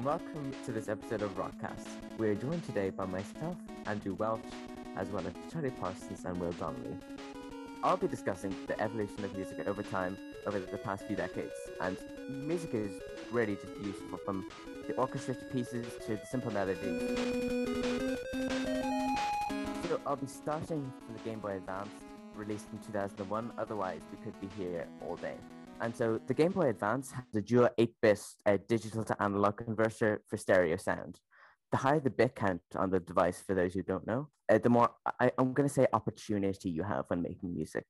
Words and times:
and 0.00 0.06
welcome 0.06 0.50
to 0.64 0.72
this 0.72 0.88
episode 0.88 1.20
of 1.20 1.36
Rockcast. 1.36 1.86
We 2.16 2.30
are 2.30 2.34
joined 2.34 2.64
today 2.64 2.88
by 2.88 3.04
myself, 3.04 3.58
Andrew 3.84 4.14
Welsh, 4.14 4.40
as 4.96 5.10
well 5.10 5.22
as 5.26 5.34
Charlie 5.52 5.72
Parsons 5.72 6.24
and 6.24 6.40
Will 6.40 6.52
Donnelly. 6.52 6.96
I'll 7.82 7.98
be 7.98 8.08
discussing 8.08 8.54
the 8.66 8.80
evolution 8.80 9.22
of 9.24 9.36
music 9.36 9.68
over 9.68 9.82
time 9.82 10.16
over 10.46 10.58
the 10.58 10.78
past 10.78 11.04
few 11.06 11.16
decades, 11.16 11.52
and 11.82 11.98
music 12.30 12.72
is 12.72 12.92
really 13.30 13.56
just 13.56 13.76
useful 13.82 14.18
from 14.24 14.48
the 14.86 14.94
orchestrated 14.94 15.52
pieces 15.52 15.84
to 16.06 16.16
the 16.16 16.26
simple 16.30 16.50
melodies. 16.50 17.18
So 19.86 20.00
I'll 20.06 20.16
be 20.16 20.28
starting 20.28 20.90
from 21.04 21.14
the 21.14 21.20
Game 21.28 21.40
Boy 21.40 21.56
Advance, 21.56 21.90
released 22.34 22.68
in 22.72 22.78
2001, 22.86 23.52
otherwise 23.58 24.00
we 24.10 24.24
could 24.24 24.40
be 24.40 24.48
here 24.56 24.86
all 25.06 25.16
day. 25.16 25.36
And 25.80 25.96
so 25.96 26.20
the 26.26 26.34
Game 26.34 26.52
Boy 26.52 26.68
Advance 26.68 27.10
has 27.12 27.24
a 27.34 27.40
dual 27.40 27.70
8-bit 27.78 28.20
uh, 28.44 28.58
digital 28.68 29.02
to 29.04 29.22
analog 29.22 29.56
converter 29.56 30.22
for 30.28 30.36
stereo 30.36 30.76
sound. 30.76 31.18
The 31.72 31.78
higher 31.78 32.00
the 32.00 32.10
bit 32.10 32.34
count 32.34 32.60
on 32.76 32.90
the 32.90 33.00
device, 33.00 33.42
for 33.46 33.54
those 33.54 33.72
who 33.72 33.82
don't 33.82 34.06
know, 34.06 34.28
uh, 34.50 34.58
the 34.58 34.68
more 34.68 34.90
I, 35.18 35.30
am 35.38 35.54
going 35.54 35.68
to 35.68 35.74
say 35.74 35.86
opportunity 35.92 36.68
you 36.68 36.82
have 36.82 37.06
when 37.08 37.22
making 37.22 37.54
music. 37.54 37.86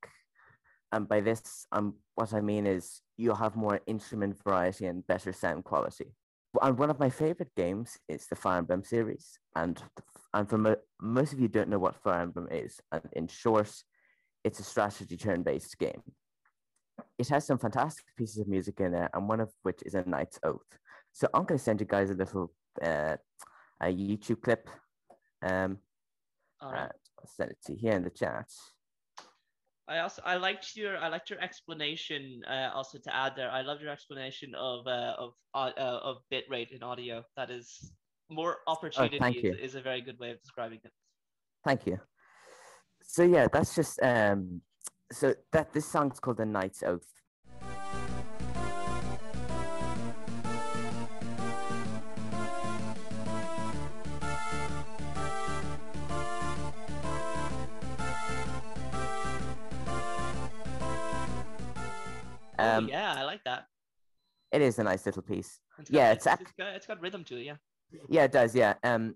And 0.93 1.09
by 1.09 1.21
this, 1.21 1.67
um, 1.73 1.95
what 2.15 2.33
I 2.33 2.41
mean 2.41 2.67
is 2.67 3.01
you'll 3.17 3.35
have 3.35 3.57
more 3.57 3.81
instrument 3.87 4.37
variety 4.45 4.87
and 4.87 5.07
better 5.07 5.33
sound 5.33 5.65
quality. 5.65 6.15
And 6.63 6.79
one 6.79 6.91
of 6.91 7.01
my 7.01 7.11
favorite 7.11 7.55
games 7.57 7.99
is 8.09 8.27
the 8.27 8.37
Fire 8.37 8.59
Emblem 8.59 8.85
series. 8.85 9.39
And, 9.57 9.83
and 10.35 10.49
for 10.49 10.59
mo- 10.59 10.77
most 11.01 11.33
of 11.33 11.41
you 11.41 11.49
don't 11.49 11.69
know 11.69 11.79
what 11.79 11.97
Fire 11.97 12.21
Emblem 12.21 12.49
is. 12.51 12.81
And 12.93 13.03
in 13.13 13.29
short, 13.29 13.73
it's 14.45 14.61
a 14.61 14.65
strategy 14.65 15.17
turn-based 15.17 15.79
game 15.79 16.03
it 17.19 17.29
has 17.29 17.47
some 17.47 17.59
fantastic 17.59 18.05
pieces 18.17 18.39
of 18.39 18.49
music 18.49 18.81
in 18.81 18.93
there, 18.93 19.11
and 19.15 19.29
one 19.29 19.41
of 19.41 19.51
which 19.63 19.83
is 19.85 19.95
a 19.95 20.03
Knight's 20.05 20.39
Oath. 20.43 20.79
So 21.13 21.29
I'm 21.35 21.45
going 21.45 21.59
to 21.59 21.65
send 21.65 21.81
you 21.81 21.87
guys 21.87 22.11
a 22.11 22.15
little 22.15 22.53
uh, 22.83 23.17
a 23.81 23.87
YouTube 23.87 24.43
clip. 24.43 24.69
Um, 25.43 25.79
All 26.61 26.73
right. 26.73 26.91
I'll 27.19 27.27
send 27.27 27.51
it 27.51 27.59
to 27.67 27.73
you 27.73 27.79
here 27.81 27.93
in 27.93 28.05
the 28.05 28.11
chat. 28.11 28.47
I 29.89 29.99
also 29.99 30.23
I 30.25 30.37
liked 30.37 30.77
your 30.77 30.97
I 30.99 31.09
liked 31.09 31.31
your 31.31 31.41
explanation. 31.41 32.43
Uh, 32.49 32.71
also 32.73 32.99
to 32.99 33.15
add 33.15 33.33
there, 33.37 33.51
I 33.51 33.63
loved 33.63 33.83
your 33.83 33.91
explanation 33.91 34.55
of 34.55 34.87
uh, 34.87 35.15
of 35.19 35.33
uh, 35.55 35.73
of 35.77 36.19
bit 36.31 36.45
rate 36.49 36.71
in 36.71 36.83
audio. 36.83 37.25
That 37.37 37.51
is 37.51 37.93
more 38.31 38.59
opportunity 38.69 39.19
oh, 39.21 39.49
is, 39.49 39.71
is, 39.71 39.75
a 39.75 39.81
very 39.81 40.01
good 40.01 40.17
way 40.21 40.31
of 40.31 40.41
describing 40.41 40.79
it. 40.85 40.93
Thank 41.65 41.87
you. 41.87 41.99
So 43.03 43.25
yeah, 43.25 43.49
that's 43.53 43.75
just 43.75 44.01
um, 44.01 44.61
so 45.13 45.35
that 45.53 45.73
this 45.73 45.87
song's 45.87 46.21
called 46.21 46.37
"The 46.37 46.47
Knight's 46.47 46.83
Oath." 46.83 47.07
Oh, 62.59 62.77
um, 62.77 62.89
yeah, 62.89 63.15
I 63.17 63.25
like 63.25 63.43
that. 63.45 63.67
It 64.53 64.61
is 64.61 64.79
a 64.79 64.85
nice 64.85 65.07
little 65.07 65.23
piece. 65.23 65.61
It's 65.79 65.89
got, 65.91 65.97
yeah, 65.97 66.13
it's, 66.13 66.27
it's, 66.27 66.41
it's, 66.43 66.53
got, 66.53 66.75
it's 66.75 66.87
got 66.87 67.01
rhythm 67.01 67.25
to 67.25 67.37
it. 67.37 67.45
Yeah. 67.45 67.57
Yeah, 68.09 68.25
it 68.25 68.33
does. 68.33 68.55
Yeah. 68.55 68.75
Um, 68.85 69.15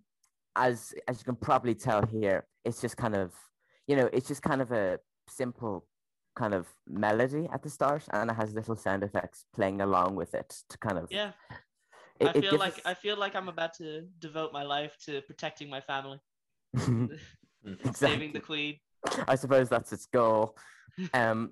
as 0.56 0.94
as 1.08 1.18
you 1.18 1.24
can 1.24 1.36
probably 1.36 1.74
tell 1.74 2.06
here, 2.06 2.46
it's 2.64 2.80
just 2.80 2.96
kind 2.96 3.14
of, 3.14 3.32
you 3.86 3.96
know, 3.96 4.08
it's 4.12 4.26
just 4.26 4.42
kind 4.42 4.62
of 4.62 4.72
a 4.72 4.98
simple 5.28 5.86
kind 6.36 6.54
of 6.54 6.66
melody 6.88 7.48
at 7.52 7.62
the 7.62 7.70
start 7.70 8.04
and 8.12 8.30
it 8.30 8.34
has 8.34 8.54
little 8.54 8.76
sound 8.76 9.02
effects 9.02 9.44
playing 9.54 9.80
along 9.80 10.16
with 10.16 10.34
it 10.34 10.62
to 10.68 10.76
kind 10.78 10.98
of 10.98 11.06
yeah. 11.10 11.32
It, 12.20 12.28
i 12.28 12.40
feel 12.40 12.58
like 12.58 12.74
us... 12.74 12.80
i 12.84 12.94
feel 12.94 13.16
like 13.16 13.34
i'm 13.34 13.48
about 13.48 13.74
to 13.74 14.02
devote 14.18 14.52
my 14.52 14.62
life 14.62 14.96
to 15.06 15.20
protecting 15.22 15.68
my 15.68 15.80
family. 15.80 16.18
Exactly. 17.66 18.08
saving 18.08 18.32
the 18.34 18.40
queen. 18.40 18.76
I 19.26 19.36
suppose 19.36 19.70
that's 19.70 19.92
its 19.92 20.06
goal. 20.06 20.56
Um 21.14 21.50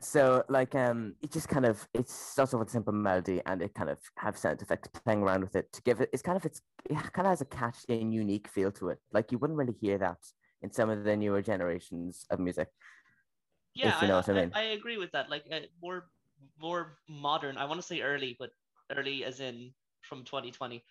so 0.00 0.42
like 0.48 0.74
um 0.74 1.14
it 1.22 1.30
just 1.30 1.48
kind 1.48 1.64
of 1.64 1.86
it 1.94 2.08
starts 2.08 2.52
off 2.52 2.58
with 2.58 2.68
a 2.68 2.72
simple 2.72 2.92
melody 2.92 3.40
and 3.46 3.62
it 3.62 3.72
kind 3.74 3.88
of 3.88 3.98
have 4.16 4.36
sound 4.36 4.60
effects 4.60 4.88
playing 5.04 5.22
around 5.22 5.42
with 5.42 5.54
it 5.54 5.72
to 5.72 5.80
give 5.82 6.00
it 6.00 6.10
it's 6.12 6.22
kind 6.22 6.36
of 6.36 6.44
it's 6.44 6.60
it 6.90 6.96
kind 7.12 7.26
of 7.26 7.30
has 7.30 7.40
a 7.40 7.44
catchy 7.44 8.00
and 8.00 8.12
unique 8.12 8.48
feel 8.48 8.72
to 8.72 8.88
it. 8.88 8.98
Like 9.12 9.30
you 9.30 9.38
wouldn't 9.38 9.58
really 9.58 9.76
hear 9.80 9.98
that 9.98 10.18
in 10.62 10.72
some 10.72 10.90
of 10.90 11.04
the 11.04 11.16
newer 11.16 11.42
generations 11.42 12.24
of 12.30 12.40
music 12.40 12.68
yeah, 13.76 14.00
you 14.02 14.08
know 14.08 14.14
I, 14.14 14.16
what 14.16 14.28
I 14.28 14.32
mean. 14.32 14.52
I, 14.54 14.60
I, 14.60 14.64
agree 14.72 14.98
with 14.98 15.12
that. 15.12 15.30
Like 15.30 15.44
uh, 15.52 15.60
more 15.82 16.06
more 16.60 16.98
modern. 17.08 17.56
I 17.56 17.64
want 17.64 17.80
to 17.80 17.86
say 17.86 18.00
early, 18.00 18.36
but 18.38 18.50
early 18.96 19.24
as 19.24 19.40
in 19.40 19.72
from 20.02 20.24
2020. 20.24 20.82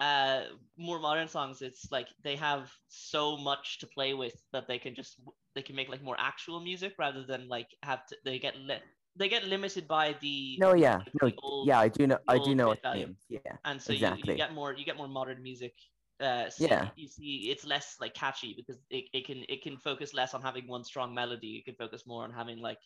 Uh, 0.00 0.42
more 0.76 1.00
modern 1.00 1.26
songs. 1.26 1.60
It's 1.60 1.90
like 1.90 2.08
they 2.22 2.36
have 2.36 2.70
so 2.88 3.36
much 3.36 3.78
to 3.80 3.86
play 3.86 4.14
with 4.14 4.34
that 4.52 4.68
they 4.68 4.78
can 4.78 4.94
just 4.94 5.20
they 5.54 5.62
can 5.62 5.74
make 5.74 5.88
like 5.88 6.02
more 6.02 6.16
actual 6.18 6.60
music 6.60 6.94
rather 6.98 7.24
than 7.24 7.48
like 7.48 7.68
have 7.82 8.06
to 8.06 8.16
they 8.24 8.38
get 8.38 8.56
li- 8.56 8.84
they 9.16 9.28
get 9.28 9.44
limited 9.44 9.88
by 9.88 10.14
the 10.20 10.56
no 10.60 10.74
yeah 10.74 10.98
like, 11.20 11.34
no 11.34 11.42
old, 11.42 11.66
yeah 11.66 11.80
I 11.80 11.88
do 11.88 12.06
know 12.06 12.18
I 12.28 12.38
do 12.38 12.54
know 12.54 12.68
what 12.68 12.78
you 12.94 13.06
mean 13.06 13.16
yeah 13.28 13.40
and 13.64 13.82
so 13.82 13.92
exactly. 13.92 14.22
you, 14.24 14.32
you 14.34 14.36
get 14.36 14.54
more 14.54 14.72
you 14.72 14.84
get 14.84 14.96
more 14.96 15.08
modern 15.08 15.42
music 15.42 15.74
uh, 16.20 16.50
so 16.50 16.66
yeah. 16.66 16.88
you 16.96 17.06
see 17.06 17.48
it's 17.50 17.64
less 17.64 17.96
like 18.00 18.14
catchy 18.14 18.54
because 18.56 18.80
it, 18.90 19.04
it 19.12 19.26
can 19.26 19.44
it 19.48 19.62
can 19.62 19.76
focus 19.76 20.14
less 20.14 20.34
on 20.34 20.42
having 20.42 20.66
one 20.66 20.84
strong 20.84 21.14
melody 21.14 21.46
you 21.46 21.62
can 21.62 21.74
focus 21.74 22.04
more 22.06 22.24
on 22.24 22.32
having 22.32 22.58
like 22.58 22.78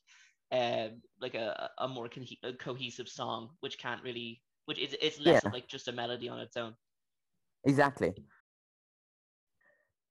uh, 0.53 0.89
like 1.21 1.35
a, 1.35 1.71
a 1.79 1.89
more 1.89 2.09
con- 2.09 2.27
a 2.45 2.53
cohesive 2.53 3.09
song 3.09 3.49
which 3.61 3.79
can't 3.79 4.03
really 4.03 4.43
which 4.67 4.79
is 4.79 4.95
it's 5.01 5.19
less 5.19 5.43
yeah. 5.45 5.51
like 5.51 5.67
just 5.67 5.89
a 5.89 5.93
melody 5.93 6.29
on 6.29 6.39
its 6.41 6.57
own 6.57 6.75
exactly 7.65 8.13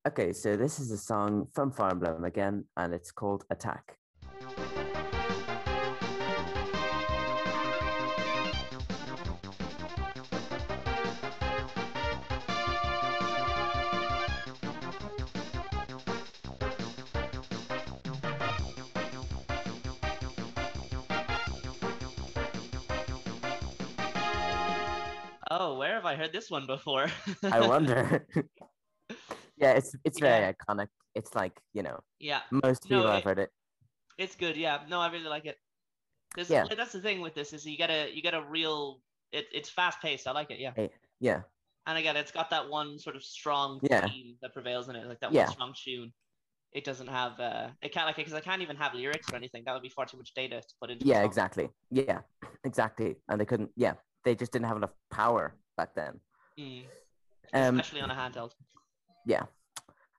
okay 0.08 0.34
so 0.34 0.58
this 0.58 0.80
is 0.80 0.90
a 0.92 0.98
song 0.98 1.46
from 1.54 1.72
Fire 1.72 1.92
Emblem 1.92 2.24
again 2.24 2.66
and 2.78 2.94
it's 2.94 3.12
called 3.12 3.44
attack 3.52 3.98
where 25.82 25.96
have 25.96 26.06
I 26.06 26.16
heard 26.16 26.32
this 26.32 26.52
one 26.52 26.68
before? 26.68 27.08
I 27.44 27.60
wonder. 27.68 28.24
yeah, 29.58 29.72
it's 29.72 29.96
it's 30.06 30.20
very 30.20 30.42
yeah. 30.42 30.52
iconic. 30.54 30.90
It's 31.16 31.34
like 31.34 31.60
you 31.74 31.82
know. 31.82 32.00
Yeah. 32.20 32.42
Most 32.52 32.84
people 32.84 33.06
no, 33.06 33.14
have 33.14 33.24
heard 33.24 33.40
it. 33.40 33.50
It's 34.20 34.36
good. 34.36 34.56
Yeah. 34.56 34.82
No, 34.88 35.00
I 35.00 35.12
really 35.12 35.32
like 35.38 35.46
it. 35.46 35.58
This, 36.36 36.52
yeah. 36.52 36.66
That's 36.78 36.92
the 36.92 37.02
thing 37.02 37.20
with 37.20 37.34
this 37.34 37.52
is 37.52 37.66
you 37.66 37.78
get 37.78 37.90
a 37.90 38.12
you 38.14 38.22
get 38.22 38.36
a 38.36 38.44
real. 38.44 39.02
It, 39.32 39.48
it's 39.52 39.72
fast 39.72 40.00
paced. 40.04 40.28
I 40.28 40.34
like 40.34 40.52
it. 40.52 40.60
Yeah. 40.60 40.74
Yeah. 41.20 41.42
And 41.88 41.98
again, 41.98 42.16
it's 42.16 42.32
got 42.32 42.52
that 42.52 42.70
one 42.70 43.00
sort 43.00 43.16
of 43.16 43.24
strong 43.24 43.80
yeah. 43.82 44.06
theme 44.06 44.36
that 44.44 44.54
prevails 44.54 44.88
in 44.88 44.96
it, 44.96 45.08
like 45.08 45.20
that 45.22 45.34
yeah. 45.34 45.46
one 45.46 45.52
strong 45.52 45.74
tune. 45.84 46.14
It 46.74 46.84
doesn't 46.84 47.08
have 47.08 47.40
uh, 47.40 47.70
it 47.82 47.92
can't 47.92 48.06
like 48.06 48.18
because 48.18 48.34
I 48.34 48.40
can't 48.40 48.62
even 48.62 48.76
have 48.76 48.94
lyrics 48.94 49.34
or 49.34 49.36
anything. 49.36 49.64
That 49.66 49.74
would 49.74 49.82
be 49.82 49.90
far 49.90 50.06
too 50.06 50.18
much 50.18 50.32
data 50.36 50.62
to 50.62 50.74
put 50.80 50.92
into. 50.92 51.08
Yeah, 51.08 51.24
exactly. 51.24 51.70
Yeah, 51.90 52.20
exactly. 52.64 53.16
And 53.30 53.42
they 53.42 53.46
couldn't. 53.46 53.72
Yeah, 53.76 53.94
they 54.26 54.36
just 54.36 54.52
didn't 54.52 54.68
have 54.68 54.78
enough 54.78 54.94
power 55.10 55.56
back 55.78 55.96
then. 55.96 56.20
Mm. 56.60 56.84
Um, 57.54 57.80
Especially 57.80 58.02
on 58.02 58.12
a 58.12 58.16
handheld. 58.16 58.52
Yeah. 59.26 59.44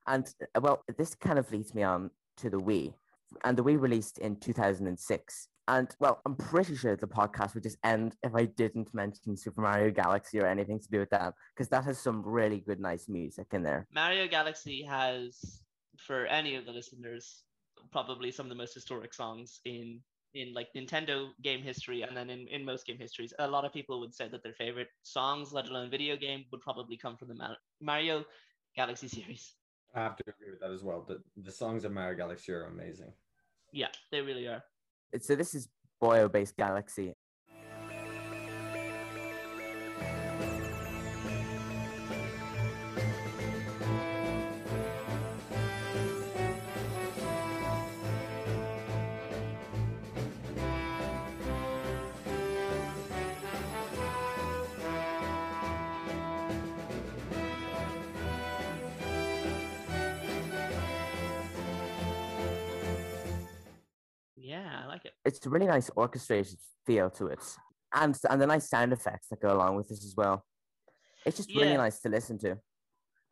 And 0.07 0.27
uh, 0.55 0.61
well, 0.61 0.83
this 0.97 1.15
kind 1.15 1.39
of 1.39 1.51
leads 1.51 1.73
me 1.73 1.83
on 1.83 2.11
to 2.37 2.49
the 2.49 2.59
Wii. 2.59 2.93
And 3.43 3.57
the 3.57 3.63
Wii 3.63 3.79
released 3.79 4.19
in 4.19 4.35
2006. 4.35 5.47
And 5.69 5.95
well, 5.99 6.19
I'm 6.25 6.35
pretty 6.35 6.75
sure 6.75 6.95
the 6.95 7.07
podcast 7.07 7.53
would 7.53 7.63
just 7.63 7.77
end 7.83 8.15
if 8.21 8.35
I 8.35 8.45
didn't 8.45 8.93
mention 8.93 9.37
Super 9.37 9.61
Mario 9.61 9.91
Galaxy 9.91 10.39
or 10.39 10.45
anything 10.45 10.79
to 10.79 10.87
do 10.89 10.99
with 10.99 11.09
that, 11.11 11.33
because 11.55 11.69
that 11.69 11.85
has 11.85 11.97
some 11.97 12.21
really 12.21 12.59
good, 12.59 12.81
nice 12.81 13.07
music 13.07 13.47
in 13.53 13.63
there. 13.63 13.87
Mario 13.93 14.27
Galaxy 14.27 14.83
has, 14.83 15.61
for 15.97 16.25
any 16.25 16.55
of 16.55 16.65
the 16.65 16.71
listeners, 16.71 17.43
probably 17.91 18.29
some 18.29 18.45
of 18.45 18.49
the 18.49 18.55
most 18.55 18.73
historic 18.73 19.13
songs 19.13 19.61
in 19.63 20.01
in 20.33 20.53
like 20.53 20.67
Nintendo 20.75 21.29
game 21.41 21.61
history 21.61 22.01
and 22.01 22.15
then 22.15 22.29
in, 22.29 22.47
in 22.47 22.65
most 22.65 22.85
game 22.85 22.97
histories, 22.97 23.33
a 23.39 23.47
lot 23.47 23.65
of 23.65 23.73
people 23.73 23.99
would 23.99 24.13
say 24.13 24.27
that 24.27 24.43
their 24.43 24.53
favorite 24.53 24.89
songs, 25.03 25.53
let 25.53 25.67
alone 25.67 25.89
video 25.89 26.15
game, 26.15 26.45
would 26.51 26.61
probably 26.61 26.97
come 26.97 27.15
from 27.17 27.27
the 27.29 27.55
Mario 27.81 28.25
Galaxy 28.75 29.07
series. 29.07 29.53
I 29.95 30.01
have 30.01 30.15
to 30.15 30.23
agree 30.27 30.51
with 30.51 30.59
that 30.61 30.71
as 30.71 30.83
well. 30.83 31.05
The, 31.07 31.21
the 31.37 31.51
songs 31.51 31.85
of 31.85 31.91
Mario 31.91 32.17
Galaxy 32.17 32.51
are 32.51 32.65
amazing. 32.65 33.13
Yeah, 33.71 33.89
they 34.11 34.21
really 34.21 34.47
are. 34.47 34.63
So 35.21 35.35
this 35.35 35.53
is 35.53 35.69
Buoy 36.01 36.27
Base 36.27 36.51
Galaxy, 36.51 37.13
it's 65.25 65.45
a 65.45 65.49
really 65.49 65.67
nice 65.67 65.89
orchestrated 65.95 66.57
feel 66.85 67.09
to 67.11 67.27
it, 67.27 67.39
and 67.93 68.17
and 68.29 68.41
the 68.41 68.47
nice 68.47 68.69
sound 68.69 68.93
effects 68.93 69.27
that 69.29 69.41
go 69.41 69.53
along 69.53 69.75
with 69.75 69.89
this 69.89 70.03
as 70.05 70.15
well. 70.15 70.45
It's 71.25 71.37
just 71.37 71.55
really 71.55 71.77
nice 71.77 71.99
to 72.01 72.09
listen 72.09 72.37
to. 72.39 72.57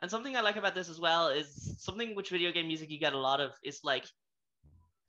And 0.02 0.10
something 0.10 0.36
I 0.36 0.42
like 0.42 0.56
about 0.56 0.74
this 0.74 0.90
as 0.90 1.00
well 1.00 1.28
is 1.28 1.76
something 1.80 2.16
which 2.16 2.30
video 2.30 2.52
game 2.52 2.68
music 2.68 2.90
you 2.90 3.00
get 3.00 3.14
a 3.14 3.18
lot 3.18 3.40
of 3.40 3.52
is 3.64 3.82
like 3.84 4.06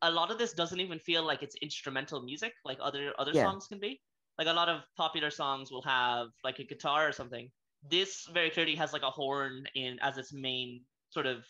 a 0.03 0.11
lot 0.11 0.31
of 0.31 0.39
this 0.39 0.53
doesn't 0.53 0.81
even 0.81 0.99
feel 0.99 1.25
like 1.25 1.43
it's 1.43 1.57
instrumental 1.63 2.23
music 2.23 2.53
like 2.65 2.79
other 2.81 3.13
other 3.19 3.33
yeah. 3.33 3.45
songs 3.45 3.67
can 3.67 3.79
be. 3.79 4.01
Like 4.39 4.49
a 4.49 4.53
lot 4.53 4.69
of 4.69 4.81
popular 4.97 5.31
songs 5.31 5.71
will 5.71 5.83
have 5.83 6.29
like 6.43 6.59
a 6.59 6.65
guitar 6.65 7.09
or 7.09 7.13
something. 7.13 7.51
This 7.91 8.27
very 8.33 8.51
clearly 8.51 8.75
has 8.77 8.93
like 8.93 9.03
a 9.03 9.11
horn 9.11 9.65
in 9.75 9.99
as 10.01 10.19
its 10.19 10.33
main 10.33 10.83
sort 11.11 11.27
of 11.27 11.45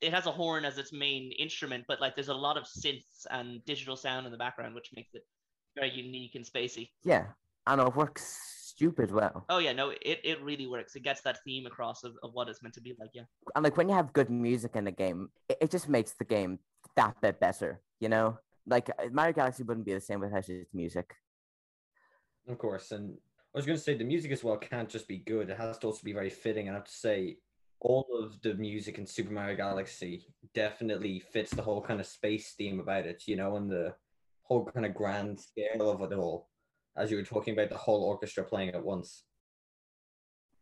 it 0.00 0.12
has 0.12 0.26
a 0.26 0.32
horn 0.32 0.64
as 0.64 0.78
its 0.78 0.92
main 0.92 1.32
instrument, 1.32 1.84
but 1.88 2.00
like 2.00 2.14
there's 2.14 2.28
a 2.28 2.34
lot 2.34 2.56
of 2.56 2.64
synths 2.64 3.26
and 3.30 3.64
digital 3.64 3.96
sound 3.96 4.26
in 4.26 4.32
the 4.32 4.38
background, 4.38 4.74
which 4.74 4.90
makes 4.94 5.14
it 5.14 5.22
very 5.74 5.90
unique 5.90 6.34
and 6.34 6.44
spacey. 6.44 6.90
Yeah, 7.04 7.26
and 7.66 7.80
it 7.80 7.96
works 7.96 8.38
stupid 8.76 9.10
well. 9.10 9.44
Oh 9.48 9.58
yeah, 9.58 9.72
no, 9.72 9.90
it, 9.90 10.20
it 10.22 10.42
really 10.42 10.66
works. 10.66 10.96
It 10.96 11.02
gets 11.02 11.22
that 11.22 11.38
theme 11.44 11.66
across 11.66 12.04
of, 12.04 12.14
of 12.22 12.30
what 12.34 12.48
it's 12.48 12.62
meant 12.62 12.74
to 12.74 12.80
be 12.80 12.94
like, 13.00 13.10
yeah. 13.14 13.22
And 13.54 13.64
like 13.64 13.76
when 13.76 13.88
you 13.88 13.94
have 13.94 14.12
good 14.12 14.30
music 14.30 14.76
in 14.76 14.86
a 14.86 14.92
game, 14.92 15.30
it, 15.48 15.58
it 15.62 15.70
just 15.70 15.88
makes 15.88 16.12
the 16.12 16.24
game 16.24 16.58
that 16.94 17.18
bit 17.20 17.40
better, 17.40 17.80
you 18.00 18.08
know? 18.08 18.38
Like 18.66 18.90
uh, 18.90 19.08
Mario 19.12 19.32
Galaxy 19.32 19.62
wouldn't 19.62 19.86
be 19.86 19.94
the 19.94 20.00
same 20.00 20.20
without 20.20 20.48
its 20.48 20.74
music. 20.74 21.14
Of 22.48 22.58
course, 22.58 22.92
and 22.92 23.16
I 23.54 23.58
was 23.58 23.66
going 23.66 23.78
to 23.78 23.82
say 23.82 23.96
the 23.96 24.04
music 24.04 24.30
as 24.30 24.44
well 24.44 24.56
can't 24.56 24.88
just 24.88 25.08
be 25.08 25.18
good; 25.18 25.50
it 25.50 25.56
has 25.56 25.78
to 25.78 25.86
also 25.88 26.02
be 26.04 26.12
very 26.12 26.30
fitting. 26.30 26.68
And 26.68 26.76
I 26.76 26.78
have 26.78 26.86
to 26.86 26.92
say, 26.92 27.38
all 27.80 28.06
of 28.22 28.40
the 28.42 28.54
music 28.54 28.98
in 28.98 29.06
Super 29.06 29.32
Mario 29.32 29.56
Galaxy 29.56 30.26
definitely 30.54 31.20
fits 31.20 31.52
the 31.52 31.62
whole 31.62 31.82
kind 31.82 32.00
of 32.00 32.06
space 32.06 32.54
theme 32.54 32.80
about 32.80 33.06
it, 33.06 33.24
you 33.26 33.36
know, 33.36 33.56
and 33.56 33.70
the 33.70 33.94
whole 34.42 34.64
kind 34.64 34.86
of 34.86 34.94
grand 34.94 35.38
scale 35.40 35.90
of 35.90 36.00
it 36.00 36.14
all, 36.14 36.48
as 36.96 37.10
you 37.10 37.16
were 37.16 37.22
talking 37.22 37.54
about 37.54 37.68
the 37.68 37.76
whole 37.76 38.04
orchestra 38.04 38.44
playing 38.44 38.70
at 38.70 38.84
once. 38.84 39.24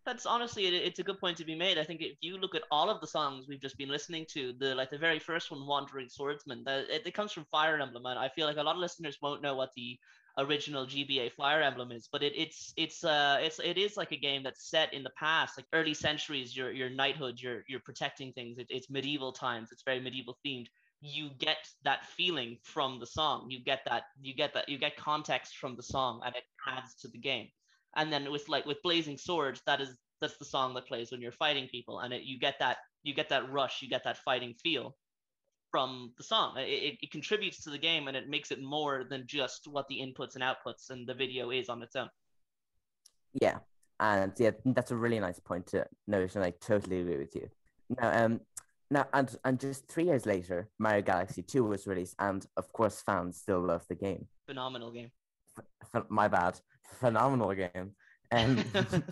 That's 0.04 0.26
honestly, 0.26 0.66
it's 0.66 0.98
a 0.98 1.02
good 1.02 1.18
point 1.18 1.38
to 1.38 1.46
be 1.46 1.54
made. 1.54 1.78
I 1.78 1.84
think 1.84 2.02
if 2.02 2.18
you 2.20 2.36
look 2.36 2.54
at 2.54 2.64
all 2.70 2.90
of 2.90 3.00
the 3.00 3.06
songs 3.06 3.46
we've 3.48 3.60
just 3.60 3.78
been 3.78 3.88
listening 3.88 4.26
to, 4.30 4.52
the 4.58 4.74
like 4.74 4.90
the 4.90 4.98
very 4.98 5.18
first 5.18 5.50
one, 5.50 5.66
"Wandering 5.66 6.10
Swordsman," 6.10 6.62
that 6.64 6.90
it, 6.90 7.06
it 7.06 7.14
comes 7.14 7.32
from 7.32 7.46
Fire 7.50 7.78
Emblem, 7.80 8.04
and 8.04 8.18
I 8.18 8.28
feel 8.28 8.46
like 8.46 8.58
a 8.58 8.62
lot 8.62 8.74
of 8.74 8.82
listeners 8.82 9.16
won't 9.22 9.40
know 9.40 9.54
what 9.54 9.70
the 9.74 9.98
original 10.38 10.86
GBA 10.86 11.32
Fire 11.32 11.62
Emblem 11.62 11.92
is, 11.92 12.08
but 12.10 12.22
it, 12.22 12.32
it's 12.36 12.72
it's 12.76 13.04
uh 13.04 13.38
it's 13.40 13.60
it 13.60 13.78
is 13.78 13.96
like 13.96 14.12
a 14.12 14.16
game 14.16 14.42
that's 14.42 14.68
set 14.70 14.92
in 14.92 15.02
the 15.02 15.12
past, 15.18 15.56
like 15.56 15.66
early 15.72 15.94
centuries. 15.94 16.56
Your 16.56 16.72
your 16.72 16.90
knighthood, 16.90 17.40
you're 17.40 17.62
you're 17.68 17.80
protecting 17.80 18.32
things. 18.32 18.58
It, 18.58 18.66
it's 18.70 18.90
medieval 18.90 19.32
times. 19.32 19.70
It's 19.72 19.82
very 19.84 20.00
medieval 20.00 20.36
themed. 20.44 20.66
You 21.00 21.30
get 21.38 21.58
that 21.84 22.06
feeling 22.06 22.58
from 22.62 22.98
the 22.98 23.06
song. 23.06 23.46
You 23.50 23.62
get 23.62 23.80
that 23.86 24.04
you 24.20 24.34
get 24.34 24.54
that 24.54 24.68
you 24.68 24.78
get 24.78 24.96
context 24.96 25.56
from 25.56 25.76
the 25.76 25.82
song, 25.82 26.20
and 26.24 26.34
it 26.34 26.44
adds 26.66 26.94
to 27.02 27.08
the 27.08 27.18
game. 27.18 27.48
And 27.96 28.12
then 28.12 28.30
with 28.32 28.48
like 28.48 28.66
with 28.66 28.82
Blazing 28.82 29.18
Swords, 29.18 29.62
that 29.66 29.80
is 29.80 29.96
that's 30.20 30.38
the 30.38 30.44
song 30.44 30.74
that 30.74 30.86
plays 30.86 31.10
when 31.12 31.20
you're 31.20 31.32
fighting 31.32 31.68
people, 31.68 32.00
and 32.00 32.12
it, 32.12 32.22
you 32.22 32.38
get 32.38 32.58
that 32.58 32.78
you 33.02 33.14
get 33.14 33.28
that 33.28 33.50
rush, 33.50 33.82
you 33.82 33.88
get 33.88 34.04
that 34.04 34.18
fighting 34.18 34.54
feel 34.62 34.96
from 35.74 36.12
the 36.16 36.22
song. 36.22 36.56
It, 36.56 36.98
it, 37.02 37.10
contributes 37.10 37.64
to 37.64 37.70
the 37.70 37.78
game 37.78 38.06
and 38.06 38.16
it 38.16 38.28
makes 38.28 38.52
it 38.52 38.62
more 38.62 39.02
than 39.10 39.24
just 39.26 39.66
what 39.66 39.88
the 39.88 39.96
inputs 39.96 40.36
and 40.36 40.44
outputs 40.44 40.90
and 40.90 41.04
the 41.04 41.14
video 41.14 41.50
is 41.50 41.68
on 41.68 41.82
its 41.82 41.96
own. 41.96 42.08
Yeah, 43.42 43.58
and 43.98 44.30
yeah, 44.38 44.52
that's 44.66 44.92
a 44.92 44.96
really 44.96 45.18
nice 45.18 45.40
point 45.40 45.66
to 45.68 45.84
note, 46.06 46.36
and 46.36 46.44
I 46.44 46.52
totally 46.60 47.00
agree 47.00 47.16
with 47.16 47.34
you. 47.34 47.48
Now, 48.00 48.24
um, 48.24 48.40
now 48.88 49.06
and 49.12 49.36
and 49.44 49.58
just 49.58 49.88
three 49.88 50.04
years 50.04 50.26
later, 50.26 50.68
Mario 50.78 51.02
Galaxy 51.02 51.42
Two 51.42 51.64
was 51.64 51.88
released, 51.88 52.14
and 52.20 52.46
of 52.56 52.72
course, 52.72 53.02
fans 53.04 53.38
still 53.38 53.60
love 53.60 53.84
the 53.88 53.96
game. 53.96 54.28
Phenomenal 54.46 54.92
game. 54.92 55.10
F- 55.92 56.04
my 56.08 56.28
bad. 56.28 56.60
Phenomenal 57.00 57.52
game. 57.52 57.96
Um, 58.30 58.64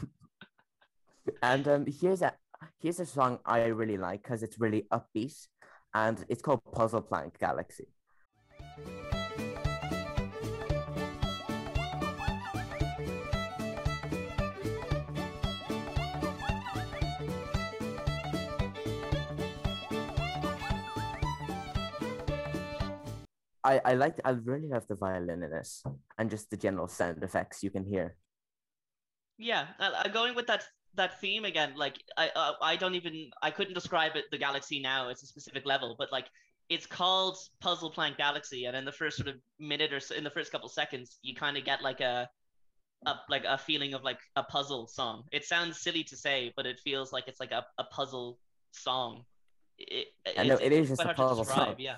and 1.43 1.67
um, 1.67 1.87
here's 2.01 2.23
a 2.23 2.33
here's 2.79 3.01
a 3.01 3.07
song 3.07 3.41
I 3.45 3.65
really 3.65 3.97
like 3.97 4.23
because 4.23 4.45
it's 4.45 4.61
really 4.61 4.87
upbeat 4.93 5.49
and 5.95 6.25
it's 6.29 6.43
called 6.43 6.61
Puzzle 6.73 7.03
Plank 7.03 7.39
Galaxy. 7.39 7.87
I, 23.65 23.81
I 23.85 23.95
like 23.95 24.21
I 24.25 24.31
really 24.31 24.67
love 24.67 24.89
the 24.89 24.97
violin 24.97 25.43
in 25.43 25.51
this 25.51 25.85
and 26.19 26.29
just 26.29 26.51
the 26.51 26.57
general 26.57 26.89
sound 26.89 27.23
effects 27.23 27.63
you 27.63 27.71
can 27.71 27.85
hear. 27.85 28.17
Yeah, 29.39 29.67
uh, 29.79 30.09
going 30.09 30.35
with 30.35 30.47
that 30.49 30.65
that 30.95 31.21
theme 31.21 31.45
again 31.45 31.73
like 31.77 32.03
i 32.19 32.29
uh, 32.37 32.53
i 32.61 32.77
don't 32.77 32.95
even 32.95 33.31
i 33.43 33.51
couldn't 33.51 33.73
describe 33.73 34.15
it 34.15 34.25
the 34.31 34.39
galaxy 34.39 34.81
now 34.81 35.09
it's 35.09 35.23
a 35.23 35.27
specific 35.27 35.65
level 35.65 35.97
but 35.99 36.13
like 36.13 36.27
it's 36.73 36.87
called 36.87 37.37
puzzle 37.61 37.91
plank 37.91 38.17
galaxy 38.17 38.65
and 38.65 38.77
in 38.77 38.85
the 38.85 38.93
first 38.93 39.17
sort 39.17 39.29
of 39.29 39.35
minute 39.59 39.93
or 39.93 40.01
so 40.01 40.15
in 40.15 40.25
the 40.25 40.31
first 40.31 40.51
couple 40.51 40.69
seconds 40.69 41.19
you 41.23 41.35
kind 41.35 41.57
of 41.59 41.65
get 41.65 41.83
like 41.83 42.01
a, 42.01 42.29
a 43.07 43.15
like 43.29 43.45
a 43.45 43.59
feeling 43.59 43.95
of 43.95 44.03
like 44.03 44.21
a 44.37 44.43
puzzle 44.43 44.87
song. 44.87 45.25
It 45.33 45.45
sounds 45.45 45.81
silly 45.81 46.05
to 46.05 46.17
say 46.17 46.53
but 46.57 46.65
it 46.67 46.81
feels 46.81 47.13
like 47.13 47.25
it's 47.27 47.41
like 47.41 47.53
a, 47.53 47.65
a 47.79 47.85
puzzle 47.85 48.39
song. 48.71 49.25
It, 49.79 50.09
I 50.39 50.45
know 50.45 50.57
it 50.57 50.73
is 50.73 50.89
just 50.89 51.03
a 51.03 51.13
puzzle 51.13 51.45
song. 51.45 51.75
yeah. 51.79 51.97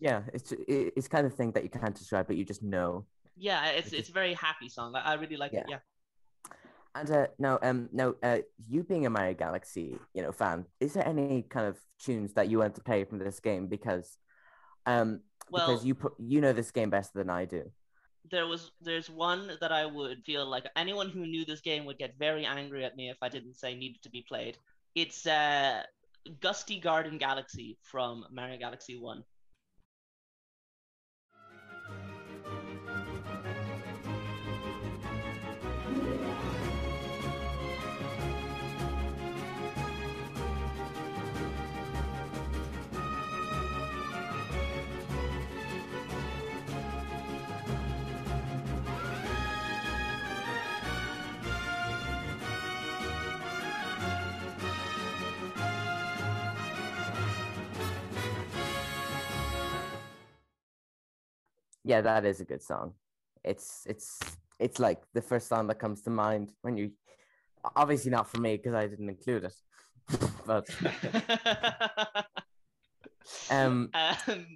Yeah 0.00 0.22
it's 0.34 0.52
it's 0.66 1.08
kind 1.08 1.26
of 1.26 1.34
thing 1.34 1.52
that 1.52 1.62
you 1.62 1.70
can't 1.70 1.94
describe 1.94 2.26
but 2.26 2.36
you 2.36 2.44
just 2.44 2.62
know. 2.62 3.06
Yeah 3.36 3.66
it's 3.70 3.88
it's, 3.88 3.96
it's 3.96 4.08
a 4.08 4.12
very 4.12 4.34
happy 4.34 4.68
song. 4.68 4.94
I, 4.96 5.12
I 5.12 5.14
really 5.14 5.36
like 5.36 5.52
yeah. 5.52 5.60
it 5.60 5.66
yeah 5.68 5.78
and 6.96 7.10
uh, 7.10 7.26
now, 7.38 7.58
um, 7.62 7.88
now, 7.92 8.14
uh, 8.22 8.38
you 8.68 8.82
being 8.82 9.06
a 9.06 9.10
Mario 9.10 9.34
Galaxy, 9.34 9.98
you 10.14 10.22
know, 10.22 10.32
fan, 10.32 10.64
is 10.80 10.94
there 10.94 11.06
any 11.06 11.42
kind 11.42 11.66
of 11.66 11.78
tunes 11.98 12.32
that 12.34 12.48
you 12.48 12.58
want 12.58 12.74
to 12.76 12.80
play 12.80 13.04
from 13.04 13.18
this 13.18 13.38
game? 13.40 13.66
Because, 13.66 14.18
um, 14.86 15.20
well, 15.50 15.66
because 15.66 15.84
you 15.84 15.94
put, 15.94 16.14
you 16.18 16.40
know 16.40 16.52
this 16.52 16.70
game 16.70 16.90
better 16.90 17.10
than 17.14 17.28
I 17.28 17.44
do. 17.44 17.70
There 18.30 18.46
was, 18.46 18.72
there's 18.80 19.10
one 19.10 19.50
that 19.60 19.70
I 19.70 19.86
would 19.86 20.24
feel 20.24 20.46
like 20.46 20.64
anyone 20.74 21.10
who 21.10 21.26
knew 21.26 21.44
this 21.44 21.60
game 21.60 21.84
would 21.84 21.98
get 21.98 22.18
very 22.18 22.44
angry 22.44 22.84
at 22.84 22.96
me 22.96 23.10
if 23.10 23.18
I 23.22 23.28
didn't 23.28 23.54
say 23.54 23.74
needed 23.74 24.02
to 24.02 24.10
be 24.10 24.24
played. 24.26 24.56
It's 24.94 25.26
uh, 25.26 25.82
Gusty 26.40 26.80
Garden 26.80 27.18
Galaxy 27.18 27.78
from 27.82 28.24
Mario 28.32 28.58
Galaxy 28.58 28.96
One. 28.98 29.22
Yeah, 61.86 62.00
that 62.00 62.24
is 62.24 62.40
a 62.40 62.44
good 62.44 62.62
song. 62.62 62.92
It's 63.44 63.86
it's 63.86 64.18
it's 64.58 64.78
like 64.80 65.02
the 65.14 65.22
first 65.22 65.46
song 65.46 65.68
that 65.68 65.78
comes 65.78 66.02
to 66.02 66.10
mind 66.10 66.52
when 66.62 66.76
you 66.76 66.90
obviously 67.76 68.10
not 68.10 68.28
for 68.28 68.40
me 68.40 68.56
because 68.56 68.74
I 68.74 68.88
didn't 68.88 69.08
include 69.08 69.44
it. 69.44 69.54
but 70.46 70.68
um, 73.50 73.90
um 73.94 74.46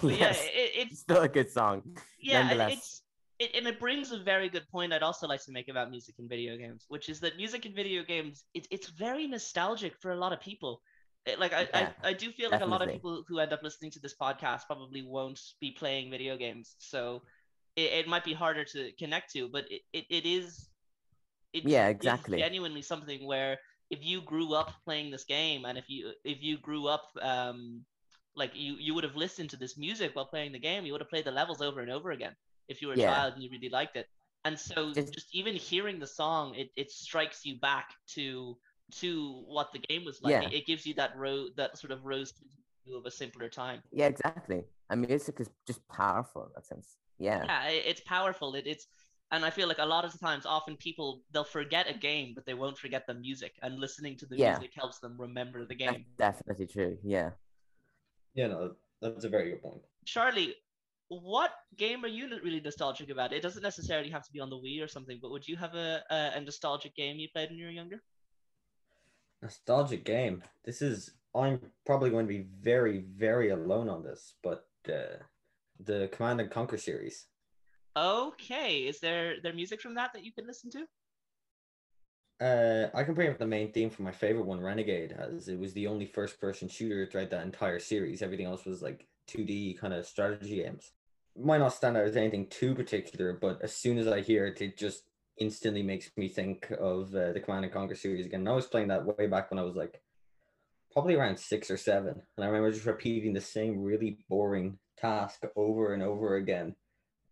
yes, 0.02 0.42
yeah, 0.42 0.60
it, 0.60 0.70
it's 0.74 1.00
still 1.00 1.22
a 1.22 1.28
good 1.28 1.50
song. 1.50 1.82
Yeah, 2.20 2.68
it's 2.68 3.02
it, 3.38 3.54
and 3.54 3.68
it 3.68 3.78
brings 3.78 4.10
a 4.10 4.18
very 4.18 4.48
good 4.48 4.68
point 4.68 4.92
I'd 4.92 5.04
also 5.04 5.28
like 5.28 5.44
to 5.44 5.52
make 5.52 5.68
about 5.68 5.90
music 5.90 6.16
and 6.18 6.28
video 6.28 6.56
games, 6.56 6.86
which 6.88 7.08
is 7.08 7.20
that 7.20 7.36
music 7.36 7.66
and 7.66 7.74
video 7.74 8.02
games 8.02 8.44
it, 8.52 8.66
it's 8.72 8.88
very 8.88 9.28
nostalgic 9.28 9.96
for 10.00 10.10
a 10.10 10.16
lot 10.16 10.32
of 10.32 10.40
people 10.40 10.82
like 11.38 11.52
I, 11.52 11.68
yeah, 11.74 11.90
I, 12.02 12.08
I 12.08 12.12
do 12.12 12.30
feel 12.32 12.50
like 12.50 12.60
definitely. 12.60 12.68
a 12.68 12.78
lot 12.78 12.82
of 12.82 12.92
people 12.92 13.24
who 13.28 13.38
end 13.38 13.52
up 13.52 13.62
listening 13.62 13.90
to 13.92 14.00
this 14.00 14.14
podcast 14.20 14.62
probably 14.66 15.02
won't 15.02 15.40
be 15.60 15.72
playing 15.72 16.10
video 16.10 16.36
games 16.36 16.76
so 16.78 17.22
it, 17.76 17.92
it 17.92 18.08
might 18.08 18.24
be 18.24 18.32
harder 18.32 18.64
to 18.64 18.92
connect 18.98 19.32
to 19.32 19.48
but 19.48 19.64
it, 19.70 19.82
it, 19.92 20.04
it 20.10 20.26
is 20.26 20.68
it 21.52 21.64
yeah 21.64 21.88
exactly 21.88 22.38
genuinely 22.38 22.82
something 22.82 23.26
where 23.26 23.58
if 23.90 24.04
you 24.04 24.20
grew 24.22 24.54
up 24.54 24.72
playing 24.84 25.10
this 25.10 25.24
game 25.24 25.64
and 25.64 25.78
if 25.78 25.88
you 25.88 26.12
if 26.24 26.42
you 26.42 26.58
grew 26.58 26.86
up 26.86 27.04
um 27.22 27.84
like 28.36 28.52
you 28.54 28.76
you 28.78 28.94
would 28.94 29.04
have 29.04 29.16
listened 29.16 29.50
to 29.50 29.56
this 29.56 29.76
music 29.76 30.14
while 30.14 30.26
playing 30.26 30.52
the 30.52 30.58
game 30.58 30.84
you 30.84 30.92
would 30.92 31.00
have 31.00 31.10
played 31.10 31.24
the 31.24 31.30
levels 31.30 31.60
over 31.60 31.80
and 31.80 31.90
over 31.90 32.10
again 32.10 32.34
if 32.68 32.80
you 32.80 32.88
were 32.88 32.94
a 32.94 32.98
yeah. 32.98 33.14
child 33.14 33.34
and 33.34 33.42
you 33.42 33.50
really 33.50 33.68
liked 33.70 33.96
it 33.96 34.06
and 34.44 34.58
so 34.58 34.92
just, 34.92 35.12
just 35.12 35.34
even 35.34 35.54
hearing 35.54 35.98
the 35.98 36.06
song 36.06 36.54
it, 36.54 36.68
it 36.76 36.90
strikes 36.90 37.44
you 37.44 37.58
back 37.58 37.90
to 38.06 38.56
to 38.96 39.42
what 39.46 39.72
the 39.72 39.78
game 39.78 40.04
was 40.04 40.22
like. 40.22 40.32
Yeah. 40.32 40.48
It, 40.48 40.54
it 40.54 40.66
gives 40.66 40.86
you 40.86 40.94
that 40.94 41.16
rose, 41.16 41.50
that 41.56 41.78
sort 41.78 41.92
of 41.92 42.04
rose 42.04 42.32
view 42.86 42.96
of 42.96 43.06
a 43.06 43.10
simpler 43.10 43.48
time. 43.48 43.82
Yeah, 43.92 44.06
exactly. 44.06 44.64
and 44.90 45.06
music 45.06 45.40
is 45.40 45.50
just 45.66 45.86
powerful 45.88 46.44
in 46.44 46.48
that 46.54 46.66
sense. 46.66 46.96
Yeah. 47.18 47.44
Yeah, 47.44 47.68
it's 47.68 48.00
powerful. 48.00 48.54
It, 48.54 48.66
it's 48.66 48.86
and 49.30 49.44
I 49.44 49.50
feel 49.50 49.68
like 49.68 49.78
a 49.78 49.86
lot 49.86 50.04
of 50.04 50.12
the 50.12 50.18
times, 50.18 50.46
often 50.46 50.76
people 50.76 51.22
they'll 51.32 51.44
forget 51.44 51.88
a 51.88 51.96
game, 51.96 52.32
but 52.34 52.46
they 52.46 52.54
won't 52.54 52.78
forget 52.78 53.06
the 53.06 53.14
music, 53.14 53.52
and 53.62 53.78
listening 53.78 54.16
to 54.16 54.26
the 54.26 54.36
yeah. 54.36 54.52
music 54.52 54.70
helps 54.74 55.00
them 55.00 55.16
remember 55.18 55.66
the 55.66 55.74
game. 55.74 56.06
That's 56.16 56.38
definitely 56.38 56.66
true. 56.66 56.98
Yeah. 57.04 57.30
Yeah, 58.34 58.46
no, 58.48 58.74
that's 59.02 59.24
a 59.24 59.28
very 59.28 59.50
good 59.50 59.62
point. 59.62 59.82
Charlie, 60.06 60.54
what 61.08 61.50
game 61.76 62.04
are 62.04 62.08
you 62.08 62.28
really 62.42 62.60
nostalgic 62.60 63.10
about? 63.10 63.32
It 63.32 63.42
doesn't 63.42 63.62
necessarily 63.62 64.10
have 64.10 64.24
to 64.24 64.32
be 64.32 64.40
on 64.40 64.48
the 64.48 64.56
Wii 64.56 64.82
or 64.82 64.88
something, 64.88 65.18
but 65.20 65.30
would 65.30 65.46
you 65.46 65.56
have 65.56 65.74
a, 65.74 66.02
a, 66.10 66.32
a 66.36 66.40
nostalgic 66.40 66.94
game 66.94 67.18
you 67.18 67.28
played 67.32 67.50
when 67.50 67.58
you 67.58 67.66
were 67.66 67.72
younger? 67.72 68.02
Nostalgic 69.42 70.04
game. 70.04 70.42
This 70.64 70.82
is 70.82 71.12
I'm 71.34 71.60
probably 71.86 72.10
going 72.10 72.26
to 72.26 72.32
be 72.32 72.46
very, 72.60 73.04
very 73.16 73.50
alone 73.50 73.88
on 73.88 74.02
this, 74.02 74.34
but 74.42 74.66
uh, 74.88 75.22
the 75.78 76.08
Command 76.12 76.40
and 76.40 76.50
Conquer 76.50 76.78
series. 76.78 77.26
Okay, 77.96 78.80
is 78.80 79.00
there 79.00 79.36
there 79.42 79.52
music 79.52 79.80
from 79.80 79.94
that 79.94 80.12
that 80.12 80.24
you 80.24 80.32
can 80.32 80.46
listen 80.46 80.70
to? 80.70 80.86
Uh, 82.40 82.88
I 82.94 83.02
can 83.02 83.14
bring 83.14 83.30
up 83.30 83.38
the 83.38 83.46
main 83.46 83.72
theme 83.72 83.90
for 83.90 84.02
my 84.02 84.12
favorite 84.12 84.46
one, 84.46 84.60
Renegade, 84.60 85.12
as 85.12 85.48
it 85.48 85.58
was 85.58 85.72
the 85.72 85.88
only 85.88 86.06
first-person 86.06 86.68
shooter 86.68 87.06
throughout 87.06 87.30
that 87.30 87.44
entire 87.44 87.80
series. 87.80 88.22
Everything 88.22 88.46
else 88.46 88.64
was 88.64 88.80
like 88.80 89.08
2D 89.28 89.78
kind 89.78 89.92
of 89.92 90.06
strategy 90.06 90.62
games. 90.62 90.92
Might 91.36 91.58
not 91.58 91.72
stand 91.72 91.96
out 91.96 92.04
as 92.04 92.16
anything 92.16 92.46
too 92.46 92.74
particular, 92.76 93.32
but 93.32 93.60
as 93.62 93.74
soon 93.74 93.98
as 93.98 94.06
I 94.06 94.20
hear 94.20 94.46
it, 94.46 94.60
it 94.60 94.76
just 94.76 95.02
instantly 95.40 95.82
makes 95.82 96.10
me 96.16 96.28
think 96.28 96.70
of 96.78 97.14
uh, 97.14 97.32
the 97.32 97.40
Command 97.40 97.64
and 97.64 97.74
Conquer 97.74 97.94
series 97.94 98.26
again. 98.26 98.40
And 98.40 98.48
I 98.48 98.52
was 98.52 98.66
playing 98.66 98.88
that 98.88 99.04
way 99.04 99.26
back 99.26 99.50
when 99.50 99.58
I 99.58 99.62
was 99.62 99.76
like 99.76 100.00
probably 100.92 101.14
around 101.14 101.38
six 101.38 101.70
or 101.70 101.76
seven, 101.76 102.22
and 102.36 102.44
I 102.44 102.46
remember 102.46 102.72
just 102.72 102.86
repeating 102.86 103.32
the 103.32 103.40
same 103.40 103.82
really 103.82 104.18
boring 104.28 104.78
task 104.96 105.42
over 105.56 105.94
and 105.94 106.02
over 106.02 106.36
again 106.36 106.74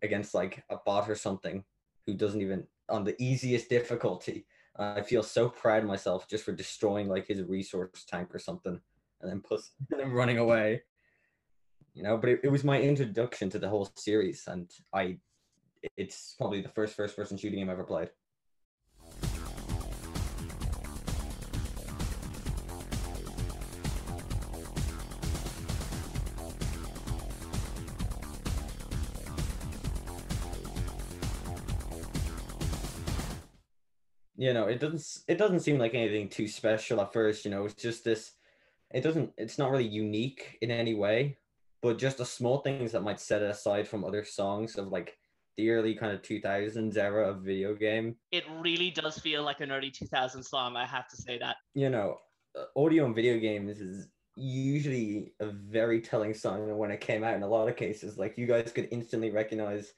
against 0.02 0.34
like 0.34 0.62
a 0.70 0.76
bot 0.84 1.08
or 1.10 1.14
something 1.14 1.64
who 2.06 2.14
doesn't 2.14 2.40
even 2.40 2.66
on 2.88 3.04
the 3.04 3.20
easiest 3.20 3.68
difficulty. 3.68 4.46
I 4.78 5.00
feel 5.00 5.22
so 5.22 5.48
proud 5.48 5.82
of 5.82 5.88
myself 5.88 6.28
just 6.28 6.44
for 6.44 6.52
destroying 6.52 7.08
like 7.08 7.26
his 7.26 7.42
resource 7.42 8.04
tank 8.06 8.34
or 8.34 8.38
something, 8.38 8.78
and 9.20 9.30
then 9.30 9.40
puss 9.40 9.72
and 9.90 10.00
then 10.00 10.12
running 10.12 10.38
away. 10.38 10.82
You 11.94 12.02
know, 12.02 12.18
but 12.18 12.28
it, 12.28 12.40
it 12.44 12.48
was 12.52 12.62
my 12.62 12.80
introduction 12.80 13.48
to 13.50 13.58
the 13.58 13.70
whole 13.70 13.88
series, 13.96 14.44
and 14.46 14.70
I, 14.92 15.16
it's 15.96 16.34
probably 16.38 16.60
the 16.60 16.68
first 16.68 16.94
first 16.94 17.16
person 17.16 17.36
shooting 17.36 17.58
game 17.58 17.70
I've 17.70 17.74
ever 17.74 17.84
played. 17.84 18.10
you 34.36 34.52
know 34.52 34.66
it 34.66 34.78
doesn't 34.80 35.24
it 35.28 35.38
doesn't 35.38 35.60
seem 35.60 35.78
like 35.78 35.94
anything 35.94 36.28
too 36.28 36.46
special 36.46 37.00
at 37.00 37.12
first 37.12 37.44
you 37.44 37.50
know 37.50 37.64
it's 37.64 37.74
just 37.74 38.04
this 38.04 38.32
it 38.92 39.00
doesn't 39.00 39.32
it's 39.36 39.58
not 39.58 39.70
really 39.70 39.86
unique 39.86 40.58
in 40.60 40.70
any 40.70 40.94
way 40.94 41.36
but 41.82 41.98
just 41.98 42.18
the 42.18 42.24
small 42.24 42.58
things 42.58 42.92
that 42.92 43.02
might 43.02 43.20
set 43.20 43.42
it 43.42 43.50
aside 43.50 43.88
from 43.88 44.04
other 44.04 44.24
songs 44.24 44.76
of 44.76 44.88
like 44.88 45.18
the 45.56 45.70
early 45.70 45.94
kind 45.94 46.12
of 46.12 46.22
2000s 46.22 46.96
era 46.96 47.28
of 47.28 47.42
video 47.42 47.74
game. 47.74 48.16
It 48.30 48.44
really 48.60 48.90
does 48.90 49.18
feel 49.18 49.42
like 49.42 49.60
an 49.60 49.72
early 49.72 49.90
2000s 49.90 50.44
song 50.44 50.76
i 50.76 50.86
have 50.86 51.08
to 51.08 51.16
say 51.16 51.38
that. 51.38 51.56
You 51.74 51.90
know 51.90 52.18
uh, 52.56 52.64
audio 52.80 53.06
and 53.06 53.14
video 53.14 53.38
games 53.38 53.80
is 53.80 54.08
usually 54.36 55.32
a 55.40 55.46
very 55.46 56.00
telling 56.00 56.34
sign 56.34 56.76
when 56.76 56.90
it 56.90 57.00
came 57.00 57.24
out 57.24 57.34
in 57.34 57.42
a 57.42 57.48
lot 57.48 57.68
of 57.68 57.76
cases. 57.76 58.18
Like 58.18 58.36
you 58.36 58.46
guys 58.46 58.70
could 58.72 58.88
instantly 58.90 59.30
recognize 59.30 59.92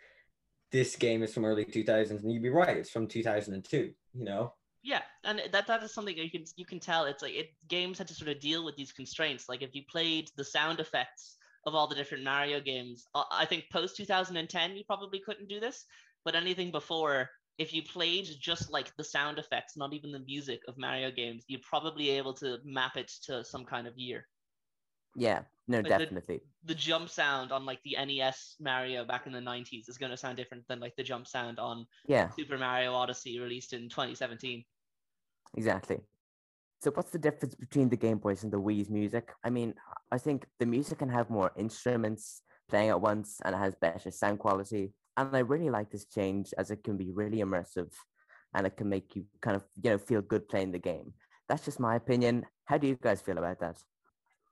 this 0.71 0.97
game 0.97 1.23
is 1.23 1.33
from 1.33 1.45
early 1.45 1.65
2000s 1.65 2.11
and 2.11 2.31
you'd 2.31 2.43
be 2.43 2.50
right 2.50 2.77
it's 2.77 2.91
from 2.91 3.07
2002 3.09 3.91
you 4.15 4.25
know? 4.25 4.53
Yeah 4.83 5.03
and 5.25 5.43
that 5.53 5.67
that 5.67 5.83
is 5.83 5.93
something 5.93 6.17
you 6.17 6.31
can 6.31 6.45
you 6.57 6.65
can 6.65 6.79
tell. 6.79 7.05
It's 7.05 7.23
like 7.23 7.35
it 7.35 7.50
games 7.69 7.99
had 7.99 8.09
to 8.09 8.15
sort 8.15 8.31
of 8.31 8.41
deal 8.41 8.65
with 8.65 8.77
these 8.77 8.93
constraints. 8.93 9.49
Like 9.49 9.62
if 9.62 9.75
you 9.75 9.83
played 9.91 10.31
the 10.37 10.45
sound 10.45 10.81
effects 10.81 11.37
of 11.69 11.75
all 11.75 11.87
the 11.87 11.95
different 11.95 12.25
mario 12.25 12.61
games 12.61 13.07
uh, 13.15 13.25
i 13.31 13.45
think 13.45 13.65
post 13.73 13.97
2010 13.97 14.77
you 14.77 14.85
probably 14.85 15.21
couldn't 15.21 15.49
do 15.49 15.61
this 15.61 15.85
but 16.25 16.35
anything 16.35 16.71
before 16.71 17.29
if 17.59 17.73
you 17.73 17.83
played 17.83 18.29
just 18.41 18.73
like 18.73 18.95
the 18.97 19.05
sound 19.05 19.39
effects 19.39 19.77
not 19.77 19.93
even 19.93 20.11
the 20.11 20.19
music 20.21 20.61
of 20.67 20.77
mario 20.79 21.11
games 21.11 21.45
you'd 21.47 21.63
probably 21.63 22.11
able 22.11 22.35
to 22.35 22.59
map 22.65 22.97
it 22.97 23.11
to 23.23 23.45
some 23.45 23.65
kind 23.65 23.87
of 23.87 23.97
year 23.97 24.27
yeah, 25.19 25.41
no, 25.67 25.79
like 25.79 25.89
definitely. 25.89 26.41
The, 26.65 26.75
the, 26.75 26.79
jump 26.79 27.09
sound 27.09 27.51
on 27.51 27.67
like 27.67 27.81
the 27.85 27.97
NES 28.05 28.57
Mario 28.61 29.05
back 29.05 29.27
in 29.27 29.33
the 29.33 29.41
90s 29.41 29.89
is 29.89 29.99
going 29.99 30.11
to 30.11 30.17
sound 30.17 30.37
different 30.37 30.65
than 30.69 30.81
like 30.81 30.95
the 30.97 31.03
jump 31.03 31.27
sound 31.27 31.59
on 31.59 31.87
yeah. 32.07 32.31
Super 32.31 32.57
Mario 32.57 32.95
Odyssey 32.95 33.41
released 33.41 33.73
in 33.73 33.89
2017. 33.89 34.65
Exactly. 35.57 35.99
So 36.80 36.92
what's 36.92 37.11
the 37.11 37.18
difference 37.18 37.56
between 37.56 37.88
the 37.88 37.97
Game 37.97 38.18
Boys 38.18 38.44
and 38.44 38.52
the 38.52 38.61
Wii's 38.61 38.88
music? 38.88 39.32
I 39.42 39.50
mean, 39.50 39.75
I 40.12 40.18
think 40.18 40.47
the 40.61 40.66
music 40.66 40.99
can 40.99 41.08
have 41.08 41.28
more 41.28 41.50
instruments 41.56 42.42
playing 42.68 42.90
at 42.90 43.00
once 43.00 43.40
and 43.44 43.54
it 43.54 43.58
has 43.58 43.75
better 43.75 44.11
sound 44.11 44.38
quality. 44.38 44.92
And 45.16 45.35
I 45.35 45.40
really 45.40 45.70
like 45.70 45.90
this 45.90 46.06
change 46.06 46.54
as 46.56 46.70
it 46.70 46.85
can 46.85 46.97
be 46.97 47.11
really 47.11 47.38
immersive 47.38 47.92
and 48.54 48.66
it 48.66 48.76
can 48.76 48.88
make 48.88 49.16
you 49.16 49.25
kind 49.40 49.56
of, 49.56 49.64
you 49.82 49.90
know, 49.90 49.99
feel 49.99 50.23
good 50.23 50.49
playing 50.49 50.70
the 50.70 50.78
game. 50.78 51.12
That's 51.49 51.64
just 51.64 51.80
my 51.80 51.97
opinion. 51.97 52.47
How 52.66 52.78
do 52.78 52.87
you 52.87 52.97
guys 53.00 53.20
feel 53.20 53.38
about 53.38 53.58
that? 53.61 53.78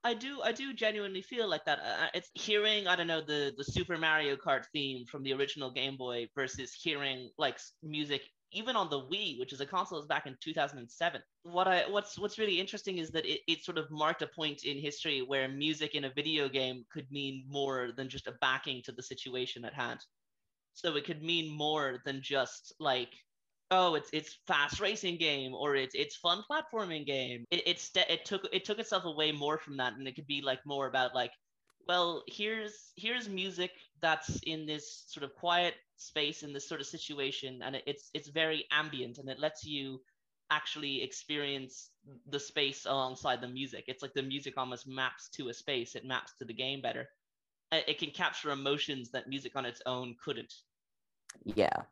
I 0.03 0.15
do 0.15 0.41
I 0.41 0.53
do 0.53 0.73
genuinely 0.73 1.23
feel 1.23 1.49
like 1.49 1.65
that. 1.65 1.81
Uh, 1.81 2.07
it's 2.15 2.31
hearing 2.35 2.87
I 2.87 2.95
don't 2.95 3.09
know 3.09 3.21
the 3.21 3.53
the 3.57 3.65
Super 3.65 3.99
Mario 3.99 4.37
Kart 4.37 4.65
theme 4.73 5.05
from 5.07 5.25
the 5.25 5.33
original 5.33 5.71
Game 5.71 5.97
Boy 5.97 6.29
versus 6.35 6.73
hearing 6.73 7.31
like 7.39 7.59
music 7.83 8.23
even 8.53 8.77
on 8.77 8.91
the 8.91 9.01
Wii, 9.01 9.39
which 9.39 9.53
is 9.53 9.61
a 9.61 9.67
console 9.67 9.99
is 9.99 10.07
back 10.07 10.27
in 10.27 10.37
2007. 10.41 11.21
What 11.43 11.69
I 11.69 11.89
what's 11.89 12.19
what's 12.19 12.39
really 12.39 12.61
interesting 12.61 12.99
is 12.99 13.11
that 13.11 13.27
it, 13.27 13.41
it 13.47 13.65
sort 13.65 13.79
of 13.79 13.91
marked 13.91 14.23
a 14.23 14.27
point 14.27 14.65
in 14.65 14.79
history 14.79 15.23
where 15.23 15.49
music 15.49 15.95
in 15.95 16.05
a 16.05 16.13
video 16.15 16.49
game 16.49 16.85
could 16.93 17.11
mean 17.11 17.45
more 17.49 17.91
than 17.97 18.09
just 18.09 18.27
a 18.27 18.35
backing 18.41 18.83
to 18.85 18.93
the 18.93 19.03
situation 19.03 19.65
at 19.65 19.75
hand. 19.75 20.01
So 20.75 20.97
it 20.97 21.05
could 21.05 21.23
mean 21.23 21.51
more 21.51 22.01
than 22.05 22.21
just 22.23 22.75
like 22.79 23.11
oh 23.71 23.95
it's 23.95 24.11
it's 24.13 24.39
fast 24.47 24.81
racing 24.81 25.17
game 25.17 25.53
or 25.55 25.75
it's 25.75 25.95
it's 25.95 26.17
fun 26.17 26.43
platforming 26.49 27.05
game 27.05 27.45
it, 27.51 27.63
it's 27.67 27.91
it 27.97 28.25
took 28.25 28.47
it 28.53 28.65
took 28.65 28.79
itself 28.79 29.05
away 29.05 29.33
more 29.33 29.59
from 29.59 29.77
that 29.77 29.95
and 29.95 30.07
it 30.07 30.15
could 30.15 30.27
be 30.27 30.41
like 30.41 30.61
more 30.65 30.87
about 30.87 31.15
like 31.15 31.33
well 31.87 32.23
here's 32.27 32.93
here's 32.97 33.29
music 33.29 33.71
that's 34.01 34.41
in 34.45 34.67
this 34.67 35.05
sort 35.07 35.25
of 35.25 35.35
quiet 35.35 35.75
space 35.97 36.43
in 36.43 36.53
this 36.53 36.69
sort 36.69 36.81
of 36.81 36.87
situation 36.87 37.63
and 37.63 37.77
it, 37.77 37.83
it's 37.87 38.11
it's 38.15 38.29
very 38.29 38.67
ambient 38.71 39.19
and 39.19 39.29
it 39.29 39.39
lets 39.39 39.65
you 39.65 40.01
actually 40.51 41.03
experience 41.03 41.91
the 42.29 42.39
space 42.39 42.87
alongside 42.87 43.41
the 43.41 43.49
music. 43.49 43.85
It's 43.89 44.03
like 44.03 44.15
the 44.15 44.23
music 44.23 44.55
almost 44.57 44.87
maps 44.87 45.29
to 45.31 45.49
a 45.49 45.55
space. 45.55 45.95
It 45.95 46.05
maps 46.05 46.35
to 46.39 46.45
the 46.45 46.55
game 46.55 46.81
better. 46.81 47.09
It 47.73 47.99
can 47.99 48.11
capture 48.11 48.51
emotions 48.51 49.11
that 49.11 49.29
music 49.29 49.57
on 49.57 49.67
its 49.67 49.83
own 49.87 50.15
couldn't. 50.25 50.55
Yeah. 51.45 51.83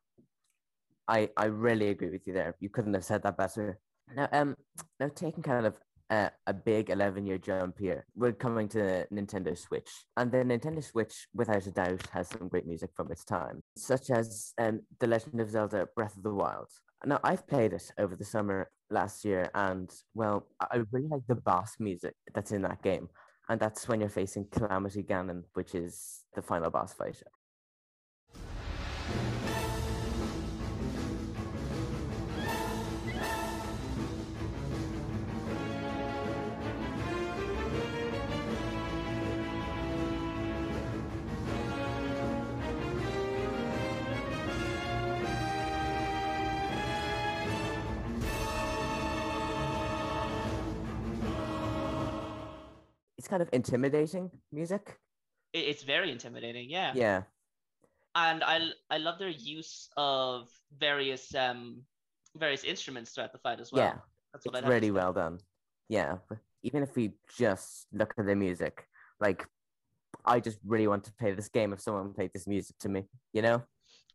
I, 1.09 1.29
I 1.37 1.47
really 1.47 1.89
agree 1.89 2.11
with 2.11 2.27
you 2.27 2.33
there. 2.33 2.55
You 2.61 2.69
couldn't 2.69 2.95
have 2.95 3.05
said 3.05 3.23
that 3.25 3.37
better. 3.37 3.79
Now, 4.15 4.29
um, 4.33 4.57
now 5.01 5.11
taking 5.15 5.43
kind 5.43 5.67
of 5.67 5.77
a, 6.11 6.31
a 6.47 6.53
big 6.53 6.91
11 6.91 7.27
year 7.27 7.39
jump 7.39 7.79
here, 7.79 8.07
we're 8.15 8.33
coming 8.33 8.69
to 8.69 9.07
Nintendo 9.13 9.57
Switch. 9.57 9.91
And 10.17 10.31
the 10.31 10.39
Nintendo 10.39 10.83
Switch, 10.83 11.27
without 11.35 11.67
a 11.67 11.71
doubt, 11.71 12.07
has 12.13 12.29
some 12.29 12.49
great 12.49 12.67
music 12.67 12.91
from 12.95 13.11
its 13.11 13.25
time, 13.25 13.63
such 13.77 14.11
as 14.11 14.53
um, 14.59 14.81
The 15.01 15.07
Legend 15.07 15.41
of 15.41 15.51
Zelda 15.51 15.89
Breath 15.95 16.17
of 16.17 16.23
the 16.23 16.35
Wild. 16.35 16.69
Now, 17.07 17.21
I've 17.23 17.47
played 17.47 17.73
it 17.73 17.91
over 17.99 18.17
the 18.17 18.25
summer 18.25 18.71
last 18.91 19.25
year, 19.25 19.51
and 19.55 19.91
well, 20.15 20.47
I 20.61 20.83
really 20.91 21.09
like 21.09 21.27
the 21.29 21.35
boss 21.35 21.75
music 21.79 22.15
that's 22.33 22.53
in 22.53 22.63
that 22.63 22.83
game. 22.83 23.09
And 23.49 23.61
that's 23.61 23.87
when 23.89 24.01
you're 24.01 24.09
facing 24.09 24.47
Calamity 24.51 25.03
Ganon, 25.03 25.43
which 25.53 25.75
is 25.75 26.23
the 26.35 26.41
final 26.41 26.71
boss 26.71 26.95
fight. 26.95 27.23
It's 53.25 53.31
kind 53.31 53.41
of 53.41 53.49
intimidating 53.55 54.31
music. 54.53 54.99
It's 55.55 55.83
very 55.83 56.13
intimidating, 56.13 56.69
yeah. 56.69 56.93
Yeah. 56.95 57.23
And 58.15 58.45
I 58.45 58.69
I 58.91 58.99
love 58.99 59.19
their 59.19 59.31
use 59.31 59.89
of 59.97 60.51
various 60.79 61.35
um 61.35 61.81
various 62.37 62.65
instruments 62.65 63.13
throughout 63.13 63.33
the 63.33 63.39
fight 63.39 63.61
as 63.61 63.73
well. 63.73 63.85
Yeah, 63.85 63.95
That's 64.35 64.45
what 64.45 64.57
it's 64.57 64.69
really 64.69 64.91
well 64.91 65.15
done. 65.15 65.39
Yeah, 65.89 66.19
even 66.63 66.83
if 66.83 66.95
we 66.97 67.13
just 67.39 67.87
look 67.95 68.13
at 68.19 68.27
the 68.27 68.37
music, 68.37 68.87
like 69.21 69.47
I 70.27 70.39
just 70.39 70.59
really 70.67 70.87
want 70.87 71.05
to 71.05 71.13
play 71.15 71.33
this 71.33 71.49
game 71.49 71.73
if 71.73 71.81
someone 71.81 72.13
played 72.13 72.33
this 72.35 72.47
music 72.47 72.77
to 72.81 72.91
me, 72.91 73.05
you 73.33 73.41
know? 73.41 73.63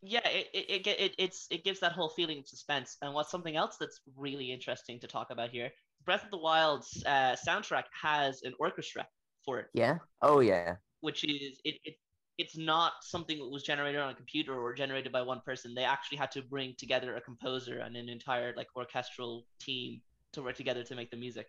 Yeah, 0.03 0.27
it, 0.27 0.47
it, 0.53 0.87
it, 0.87 0.87
it, 0.87 1.15
it's, 1.17 1.47
it 1.51 1.63
gives 1.65 1.81
that 1.81 1.91
whole 1.91 2.09
feeling 2.09 2.39
of 2.39 2.47
suspense. 2.47 2.95
And 3.01 3.13
what's 3.13 3.29
something 3.29 3.57
else 3.57 3.75
that's 3.77 3.99
really 4.15 4.51
interesting 4.51 4.99
to 5.01 5.07
talk 5.07 5.29
about 5.29 5.49
here 5.49 5.71
Breath 6.09 6.25
of 6.25 6.31
the 6.31 6.37
Wild's 6.37 7.03
uh, 7.05 7.35
soundtrack 7.47 7.83
has 8.01 8.41
an 8.41 8.55
orchestra 8.59 9.05
for 9.45 9.59
it. 9.59 9.67
Yeah. 9.75 9.99
Oh, 10.23 10.39
yeah. 10.39 10.77
Which 11.01 11.23
is, 11.23 11.59
it, 11.63 11.75
it, 11.85 11.97
it's 12.39 12.57
not 12.57 12.93
something 13.01 13.37
that 13.37 13.47
was 13.47 13.61
generated 13.61 14.01
on 14.01 14.09
a 14.09 14.15
computer 14.15 14.59
or 14.59 14.73
generated 14.73 15.11
by 15.11 15.21
one 15.21 15.39
person. 15.45 15.75
They 15.75 15.83
actually 15.83 16.17
had 16.17 16.31
to 16.31 16.41
bring 16.41 16.73
together 16.79 17.15
a 17.15 17.21
composer 17.21 17.77
and 17.77 17.95
an 17.95 18.09
entire 18.09 18.55
like 18.57 18.69
orchestral 18.75 19.45
team 19.61 20.01
to 20.33 20.41
work 20.41 20.55
together 20.55 20.83
to 20.85 20.95
make 20.95 21.11
the 21.11 21.17
music. 21.17 21.45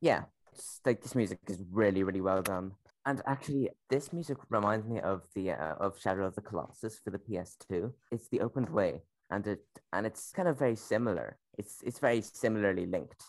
Yeah, 0.00 0.22
it's, 0.54 0.80
like 0.86 1.02
this 1.02 1.14
music 1.14 1.40
is 1.46 1.62
really 1.70 2.02
really 2.02 2.22
well 2.22 2.40
done. 2.40 2.72
And 3.04 3.20
actually, 3.26 3.68
this 3.90 4.10
music 4.10 4.38
reminds 4.48 4.86
me 4.86 5.00
of 5.00 5.24
the 5.34 5.50
uh, 5.50 5.74
of 5.78 6.00
Shadow 6.00 6.24
of 6.24 6.34
the 6.34 6.40
Colossus 6.40 6.98
for 6.98 7.10
the 7.10 7.18
PS2. 7.18 7.92
It's 8.10 8.28
the 8.28 8.40
opened 8.40 8.70
way, 8.70 9.02
and 9.30 9.46
it 9.46 9.66
and 9.92 10.06
it's 10.06 10.32
kind 10.32 10.48
of 10.48 10.58
very 10.58 10.76
similar. 10.76 11.36
It's 11.58 11.82
it's 11.84 11.98
very 11.98 12.22
similarly 12.22 12.86
linked. 12.86 13.22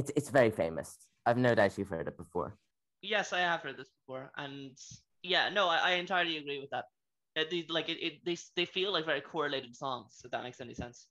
It's 0.00 0.10
it's 0.16 0.30
very 0.30 0.50
famous. 0.50 0.96
I've 1.26 1.36
no 1.36 1.54
doubt 1.54 1.76
you've 1.76 1.88
heard 1.88 2.08
it 2.08 2.16
before. 2.16 2.56
Yes, 3.02 3.34
I 3.34 3.40
have 3.40 3.60
heard 3.60 3.76
this 3.76 3.90
before, 4.00 4.32
and 4.36 4.76
yeah, 5.22 5.50
no, 5.50 5.68
I, 5.68 5.76
I 5.76 5.90
entirely 5.92 6.38
agree 6.38 6.58
with 6.58 6.70
that. 6.70 6.86
It, 7.36 7.50
they, 7.50 7.66
like 7.68 7.90
it, 7.90 7.98
it, 8.02 8.24
they 8.24 8.38
they 8.56 8.64
feel 8.64 8.92
like 8.92 9.04
very 9.04 9.20
correlated 9.20 9.76
songs. 9.76 10.22
If 10.24 10.30
that 10.30 10.42
makes 10.42 10.60
any 10.60 10.74
sense. 10.74 11.06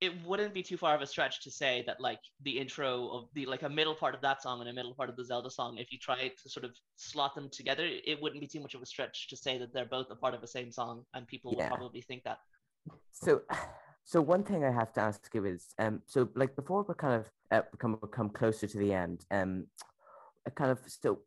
It 0.00 0.12
wouldn't 0.24 0.54
be 0.54 0.62
too 0.62 0.76
far 0.76 0.94
of 0.94 1.02
a 1.02 1.06
stretch 1.06 1.42
to 1.42 1.50
say 1.50 1.82
that 1.86 2.00
like 2.00 2.20
the 2.42 2.56
intro 2.56 3.08
of 3.08 3.24
the 3.34 3.46
like 3.46 3.62
a 3.62 3.68
middle 3.68 3.96
part 3.96 4.14
of 4.14 4.20
that 4.20 4.42
song 4.42 4.60
and 4.60 4.68
a 4.68 4.72
middle 4.72 4.94
part 4.94 5.08
of 5.08 5.16
the 5.16 5.24
Zelda 5.24 5.50
song, 5.50 5.78
if 5.78 5.90
you 5.90 5.98
try 5.98 6.28
to 6.28 6.48
sort 6.48 6.64
of 6.64 6.72
slot 6.96 7.34
them 7.34 7.48
together, 7.50 7.84
it 8.10 8.20
wouldn't 8.22 8.40
be 8.40 8.46
too 8.46 8.60
much 8.60 8.74
of 8.74 8.82
a 8.82 8.86
stretch 8.86 9.26
to 9.28 9.36
say 9.36 9.58
that 9.58 9.72
they're 9.72 9.92
both 9.96 10.10
a 10.10 10.14
part 10.14 10.34
of 10.34 10.40
the 10.42 10.46
same 10.46 10.70
song, 10.70 11.04
and 11.14 11.26
people 11.26 11.52
yeah. 11.56 11.70
would 11.70 11.78
probably 11.78 12.02
think 12.02 12.22
that. 12.24 12.38
So 13.10 13.40
so 14.08 14.22
one 14.22 14.42
thing 14.42 14.64
I 14.64 14.70
have 14.70 14.94
to 14.94 15.02
ask 15.02 15.28
you 15.34 15.44
is, 15.44 15.74
um, 15.78 16.00
so 16.06 16.30
like 16.34 16.56
before 16.56 16.82
we 16.88 16.94
kind 16.94 17.20
of 17.20 17.30
uh, 17.50 17.60
become 17.70 17.98
come 18.10 18.30
closer 18.30 18.66
to 18.66 18.78
the 18.78 18.94
end, 18.94 19.26
um, 19.30 19.66
kind 20.54 20.70
of 20.70 20.78
so, 20.86 21.18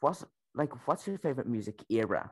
what's 0.00 0.22
like 0.54 0.86
what's 0.86 1.06
your 1.06 1.16
favorite 1.16 1.46
music 1.46 1.82
era? 1.88 2.30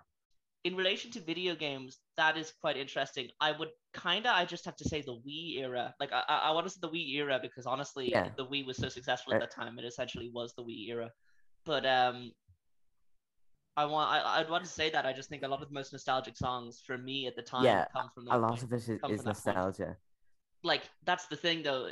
In 0.65 0.77
relation 0.77 1.11
to 1.13 1.21
video 1.21 1.55
games, 1.55 2.01
that 2.19 2.37
is 2.37 2.53
quite 2.61 2.77
interesting. 2.77 3.29
I 3.41 3.53
would 3.53 3.71
kind 3.95 4.27
of, 4.27 4.33
I 4.35 4.45
just 4.45 4.67
have 4.67 4.77
to 4.77 4.85
say 4.85 5.01
the 5.01 5.17
Wii 5.27 5.61
era. 5.61 5.95
Like 5.99 6.13
I, 6.13 6.23
I 6.29 6.51
want 6.51 6.67
to 6.67 6.71
say 6.71 6.81
the 6.83 6.91
Wii 6.91 7.15
era 7.15 7.39
because 7.41 7.65
honestly, 7.65 8.11
yeah. 8.11 8.29
the 8.37 8.45
Wii 8.45 8.67
was 8.67 8.77
so 8.77 8.91
successful 8.91 9.33
at 9.33 9.41
that 9.41 9.55
time. 9.55 9.79
It 9.79 9.87
essentially 9.87 10.31
was 10.35 10.53
the 10.55 10.65
Wii 10.65 10.91
era. 10.91 11.11
But 11.65 11.87
um, 11.87 12.33
I 13.79 13.85
want 13.85 14.11
I, 14.11 14.41
I'd 14.41 14.51
want 14.51 14.65
to 14.65 14.71
say 14.71 14.91
that 14.91 15.07
I 15.07 15.13
just 15.13 15.29
think 15.29 15.45
a 15.45 15.49
lot 15.49 15.63
of 15.63 15.69
the 15.69 15.75
most 15.75 15.93
nostalgic 15.93 16.37
songs 16.37 16.83
for 16.85 16.99
me 16.99 17.29
at 17.29 17.37
the 17.37 17.43
time 17.43 17.65
yeah, 17.65 17.85
come 17.93 18.11
from 18.13 18.27
a 18.29 18.37
lot 18.37 18.61
of 18.61 18.69
this 18.69 18.89
is, 18.89 18.99
is 19.09 19.25
nostalgia. 19.25 19.97
Like 20.65 20.83
that's 21.05 21.27
the 21.27 21.37
thing 21.37 21.63
though, 21.63 21.91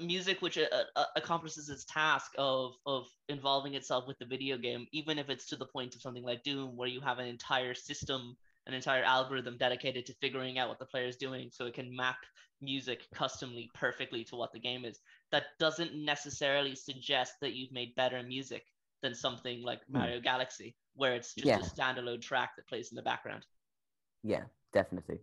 music 0.00 0.42
which 0.42 0.58
uh, 0.58 0.64
uh, 0.96 1.04
accomplishes 1.14 1.68
its 1.68 1.84
task 1.84 2.32
of 2.38 2.72
of 2.86 3.06
involving 3.28 3.74
itself 3.74 4.08
with 4.08 4.18
the 4.18 4.24
video 4.24 4.58
game, 4.58 4.88
even 4.90 5.16
if 5.16 5.30
it's 5.30 5.46
to 5.50 5.56
the 5.56 5.64
point 5.64 5.94
of 5.94 6.02
something 6.02 6.24
like 6.24 6.42
Doom, 6.42 6.76
where 6.76 6.88
you 6.88 7.00
have 7.00 7.20
an 7.20 7.26
entire 7.26 7.72
system, 7.72 8.36
an 8.66 8.74
entire 8.74 9.04
algorithm 9.04 9.56
dedicated 9.56 10.04
to 10.06 10.14
figuring 10.14 10.58
out 10.58 10.68
what 10.68 10.80
the 10.80 10.86
player 10.86 11.06
is 11.06 11.16
doing, 11.16 11.50
so 11.52 11.66
it 11.66 11.74
can 11.74 11.94
map 11.94 12.16
music 12.60 13.06
customly 13.14 13.70
perfectly 13.74 14.24
to 14.24 14.34
what 14.34 14.52
the 14.52 14.58
game 14.58 14.84
is. 14.84 14.98
That 15.30 15.44
doesn't 15.60 15.94
necessarily 15.94 16.74
suggest 16.74 17.34
that 17.42 17.52
you've 17.52 17.70
made 17.70 17.94
better 17.94 18.20
music 18.24 18.64
than 19.02 19.14
something 19.14 19.62
like 19.62 19.84
hmm. 19.86 19.98
Mario 19.98 20.20
Galaxy 20.20 20.74
where 20.94 21.14
it's 21.14 21.34
just 21.34 21.46
yeah. 21.46 21.58
a 21.58 21.62
standalone 21.62 22.20
track 22.20 22.56
that 22.56 22.68
plays 22.68 22.90
in 22.90 22.96
the 22.96 23.02
background. 23.02 23.44
Yeah, 24.22 24.44
definitely. 24.72 25.18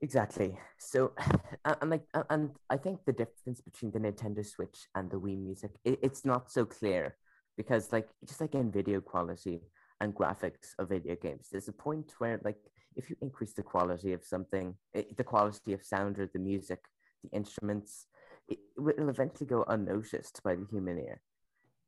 Exactly. 0.00 0.56
So, 0.78 1.12
and 1.64 1.90
like, 1.90 2.04
and 2.30 2.50
I 2.70 2.76
think 2.76 3.00
the 3.04 3.12
difference 3.12 3.60
between 3.60 3.90
the 3.90 3.98
Nintendo 3.98 4.46
Switch 4.46 4.86
and 4.94 5.10
the 5.10 5.18
Wii 5.18 5.38
Music, 5.38 5.70
it, 5.84 5.98
it's 6.02 6.24
not 6.24 6.50
so 6.50 6.64
clear 6.64 7.16
because, 7.56 7.92
like, 7.92 8.08
just 8.26 8.40
like 8.40 8.54
in 8.54 8.70
video 8.70 9.00
quality 9.00 9.62
and 10.00 10.14
graphics 10.14 10.74
of 10.78 10.90
video 10.90 11.16
games, 11.16 11.48
there's 11.50 11.68
a 11.68 11.72
point 11.72 12.12
where, 12.18 12.40
like, 12.44 12.58
if 12.96 13.10
you 13.10 13.16
increase 13.20 13.52
the 13.52 13.62
quality 13.62 14.12
of 14.12 14.24
something, 14.24 14.74
it, 14.94 15.16
the 15.16 15.24
quality 15.24 15.72
of 15.72 15.84
sound 15.84 16.18
or 16.18 16.30
the 16.32 16.38
music, 16.38 16.80
the 17.24 17.36
instruments, 17.36 18.06
it 18.48 18.58
will 18.76 19.08
eventually 19.08 19.46
go 19.46 19.64
unnoticed 19.68 20.40
by 20.42 20.54
the 20.54 20.66
human 20.70 20.98
ear. 20.98 21.20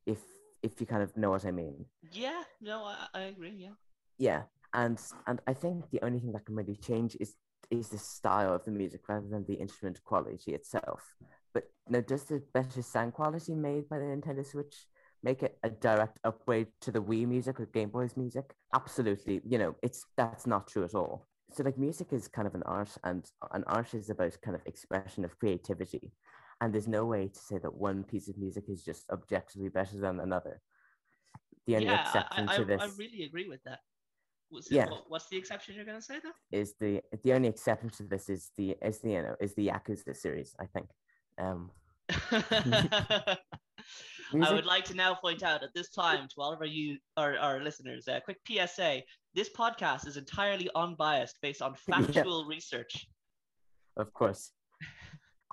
If 0.07 0.19
if 0.63 0.81
you 0.81 0.87
kind 0.87 1.03
of 1.03 1.17
know 1.17 1.31
what 1.31 1.45
I 1.45 1.51
mean. 1.51 1.85
Yeah, 2.13 2.43
no, 2.61 2.85
I, 2.85 3.07
I 3.15 3.21
agree. 3.23 3.55
Yeah. 3.57 3.75
Yeah, 4.19 4.43
and 4.75 5.01
and 5.27 5.41
I 5.47 5.55
think 5.55 5.91
the 5.91 6.05
only 6.05 6.21
thing 6.21 6.33
that 6.33 6.45
can 6.45 6.55
really 6.55 6.77
change 6.77 7.17
is 7.21 7.37
is 7.71 7.89
the 7.89 7.99
style 7.99 8.55
of 8.55 8.65
the 8.65 8.71
music 8.71 9.09
rather 9.09 9.29
than 9.29 9.45
the 9.47 9.55
instrument 9.55 10.03
quality 10.05 10.55
itself. 10.55 11.15
But 11.55 11.65
now, 11.89 12.01
does 12.01 12.25
the 12.25 12.43
better 12.53 12.83
sound 12.83 13.15
quality 13.15 13.55
made 13.55 13.89
by 13.89 13.99
the 13.99 14.05
Nintendo 14.05 14.45
Switch 14.45 14.87
make 15.23 15.43
it 15.43 15.59
a 15.63 15.71
direct 15.71 16.19
upgrade 16.25 16.69
to 16.81 16.91
the 16.91 17.03
Wii 17.03 17.27
music 17.27 17.61
or 17.61 17.67
Game 17.67 17.91
Boy's 17.91 18.17
music? 18.17 18.55
Absolutely. 18.75 19.41
You 19.47 19.59
know, 19.59 19.75
it's 19.83 20.05
that's 20.17 20.47
not 20.47 20.69
true 20.69 20.85
at 20.85 20.95
all. 20.95 21.27
So 21.53 21.65
like 21.65 21.79
music 21.79 22.13
is 22.13 22.29
kind 22.29 22.47
of 22.47 22.55
an 22.55 22.63
art 22.65 22.91
and 23.03 23.29
an 23.53 23.65
art 23.67 23.95
is 23.95 24.09
about 24.11 24.37
kind 24.43 24.55
of 24.55 24.63
expression 24.67 25.25
of 25.25 25.39
creativity 25.39 26.13
and 26.61 26.73
there's 26.73 26.89
no 26.89 27.07
way 27.07 27.29
to 27.29 27.39
say 27.39 27.59
that 27.59 27.75
one 27.75 28.05
piece 28.05 28.29
of 28.29 28.37
music 28.37 28.65
is 28.69 28.85
just 28.85 29.09
objectively 29.11 29.69
better 29.69 29.99
than 29.99 30.21
another. 30.21 30.61
The 31.67 31.77
only 31.77 31.87
yeah, 31.87 32.03
exception 32.03 32.49
I, 32.49 32.55
I, 32.55 32.57
to 32.59 32.65
this, 32.65 32.83
I 32.83 32.89
really 32.99 33.25
agree 33.25 33.49
with 33.49 33.63
that. 33.65 33.79
What's, 34.51 34.71
yeah. 34.71 34.87
what's 35.09 35.29
the 35.29 35.37
exception 35.37 35.75
you're 35.77 35.85
gonna 35.85 36.03
say 36.03 36.17
though? 36.23 36.33
Is 36.51 36.75
the 36.81 37.01
the 37.23 37.33
only 37.33 37.49
exception 37.49 37.91
to 37.91 38.03
this 38.03 38.29
is 38.29 38.51
the 38.57 38.77
is 38.83 38.99
the 38.99 39.11
you 39.11 39.23
know 39.23 39.37
is 39.41 39.55
the 39.55 39.69
Yakuza 39.69 40.17
series? 40.17 40.55
I 40.59 40.67
think. 40.67 40.89
Um, 41.39 41.71
I 44.43 44.53
would 44.53 44.67
like 44.67 44.85
to 44.87 44.95
now 44.95 45.15
point 45.15 45.43
out 45.43 45.63
at 45.63 45.71
this 45.75 45.91
time 45.91 46.27
to 46.29 46.35
all 46.39 46.53
of 46.53 46.61
our 46.61 46.67
you 46.67 46.99
our, 47.17 47.39
our 47.39 47.63
listeners, 47.63 48.09
a 48.09 48.17
uh, 48.17 48.21
quick 48.21 48.39
PSA: 48.47 49.03
this 49.35 49.51
podcast 49.57 50.09
is 50.09 50.17
entirely 50.17 50.69
unbiased, 50.75 51.39
based 51.41 51.63
on 51.63 51.75
factual 51.91 52.43
yeah. 52.43 52.55
research. 52.55 53.07
Of 53.97 54.13
course 54.13 54.51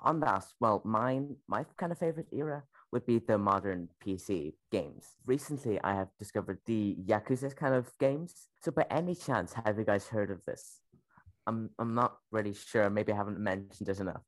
on 0.00 0.20
that, 0.20 0.44
well, 0.60 0.82
mine, 0.84 1.36
my 1.48 1.64
kind 1.76 1.92
of 1.92 1.98
favorite 1.98 2.28
era 2.32 2.62
would 2.92 3.04
be 3.04 3.18
the 3.18 3.36
modern 3.36 3.88
PC 4.04 4.54
games. 4.70 5.16
Recently, 5.26 5.78
I 5.82 5.94
have 5.94 6.08
discovered 6.18 6.58
the 6.66 6.96
Yakuza 7.04 7.54
kind 7.54 7.74
of 7.74 7.90
games. 7.98 8.48
So, 8.62 8.70
by 8.70 8.86
any 8.90 9.14
chance, 9.14 9.52
have 9.52 9.78
you 9.78 9.84
guys 9.84 10.06
heard 10.06 10.30
of 10.30 10.44
this? 10.46 10.80
I'm, 11.46 11.70
I'm 11.78 11.94
not 11.94 12.18
really 12.30 12.54
sure. 12.54 12.88
Maybe 12.90 13.12
I 13.12 13.16
haven't 13.16 13.38
mentioned 13.38 13.88
it 13.88 14.00
enough. 14.00 14.22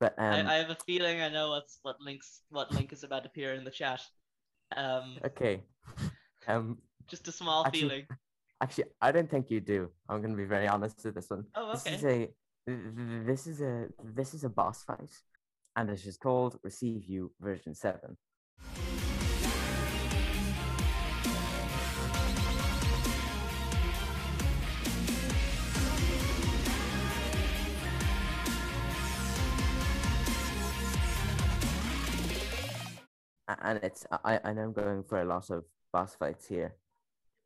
But 0.00 0.14
um, 0.18 0.46
I, 0.46 0.54
I 0.54 0.58
have 0.58 0.70
a 0.70 0.76
feeling 0.86 1.20
I 1.20 1.28
know 1.28 1.50
what's 1.50 1.78
what 1.82 2.00
links 2.00 2.40
what 2.50 2.72
link 2.72 2.92
is 2.92 3.04
about 3.04 3.22
to 3.22 3.28
appear 3.28 3.54
in 3.54 3.64
the 3.64 3.70
chat. 3.70 4.00
Um, 4.76 5.18
okay. 5.24 5.62
Um, 6.46 6.78
just 7.06 7.28
a 7.28 7.32
small 7.32 7.64
actually, 7.64 7.80
feeling. 7.80 8.06
Actually, 8.60 8.84
I 9.00 9.12
don't 9.12 9.30
think 9.30 9.50
you 9.50 9.60
do. 9.60 9.90
I'm 10.08 10.20
going 10.20 10.32
to 10.32 10.36
be 10.36 10.44
very 10.44 10.68
honest 10.68 11.04
with 11.04 11.14
this 11.14 11.30
one. 11.30 11.44
Oh, 11.54 11.72
okay. 11.72 11.90
This 11.92 11.98
is 12.00 12.04
a 12.04 12.28
this 12.66 13.46
is 13.46 13.60
a 13.60 13.88
this 14.02 14.32
is 14.32 14.44
a 14.44 14.48
boss 14.48 14.84
fight, 14.84 15.10
and 15.76 15.90
it 15.90 16.04
is 16.06 16.16
called 16.16 16.58
Receive 16.62 17.04
You 17.04 17.32
version 17.40 17.74
seven. 17.74 18.16
and 33.60 33.78
it's 33.82 34.06
I, 34.24 34.40
I 34.42 34.52
know 34.54 34.62
I'm 34.62 34.72
going 34.72 35.02
for 35.04 35.20
a 35.20 35.24
lot 35.24 35.50
of 35.50 35.64
boss 35.92 36.16
fights 36.16 36.46
here. 36.46 36.74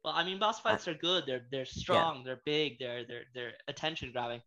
Well, 0.05 0.15
I 0.15 0.25
mean, 0.25 0.39
boss 0.39 0.61
uh, 0.61 0.63
fights 0.63 0.87
are 0.87 0.95
good. 0.95 1.25
They're 1.27 1.47
they're 1.51 1.65
strong. 1.65 2.19
Yeah. 2.19 2.23
They're 2.25 2.43
big. 2.45 2.79
They're 2.79 3.05
they're 3.05 3.25
they're 3.35 3.53
attention 3.67 4.13
grabbing 4.13 4.43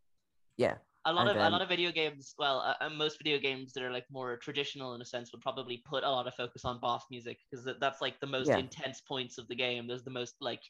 yeah 0.57 0.75
a 1.05 1.13
lot 1.13 1.21
and 1.21 1.29
of 1.31 1.35
then, 1.35 1.47
a 1.47 1.49
lot 1.49 1.61
of 1.61 1.69
video 1.69 1.91
games 1.91 2.35
well 2.37 2.59
uh, 2.59 2.85
uh, 2.85 2.89
most 2.89 3.17
video 3.17 3.39
games 3.39 3.73
that 3.73 3.83
are 3.83 3.91
like 3.91 4.05
more 4.11 4.37
traditional 4.37 4.93
in 4.93 5.01
a 5.01 5.05
sense 5.05 5.31
would 5.31 5.41
probably 5.41 5.81
put 5.85 6.03
a 6.03 6.09
lot 6.09 6.27
of 6.27 6.33
focus 6.35 6.63
on 6.63 6.79
boss 6.79 7.03
music 7.09 7.37
because 7.49 7.67
that's 7.79 8.01
like 8.01 8.19
the 8.19 8.27
most 8.27 8.47
yeah. 8.47 8.57
intense 8.57 9.01
points 9.01 9.37
of 9.37 9.47
the 9.47 9.55
game 9.55 9.87
there's 9.87 10.03
the 10.03 10.11
most 10.11 10.35
like 10.41 10.61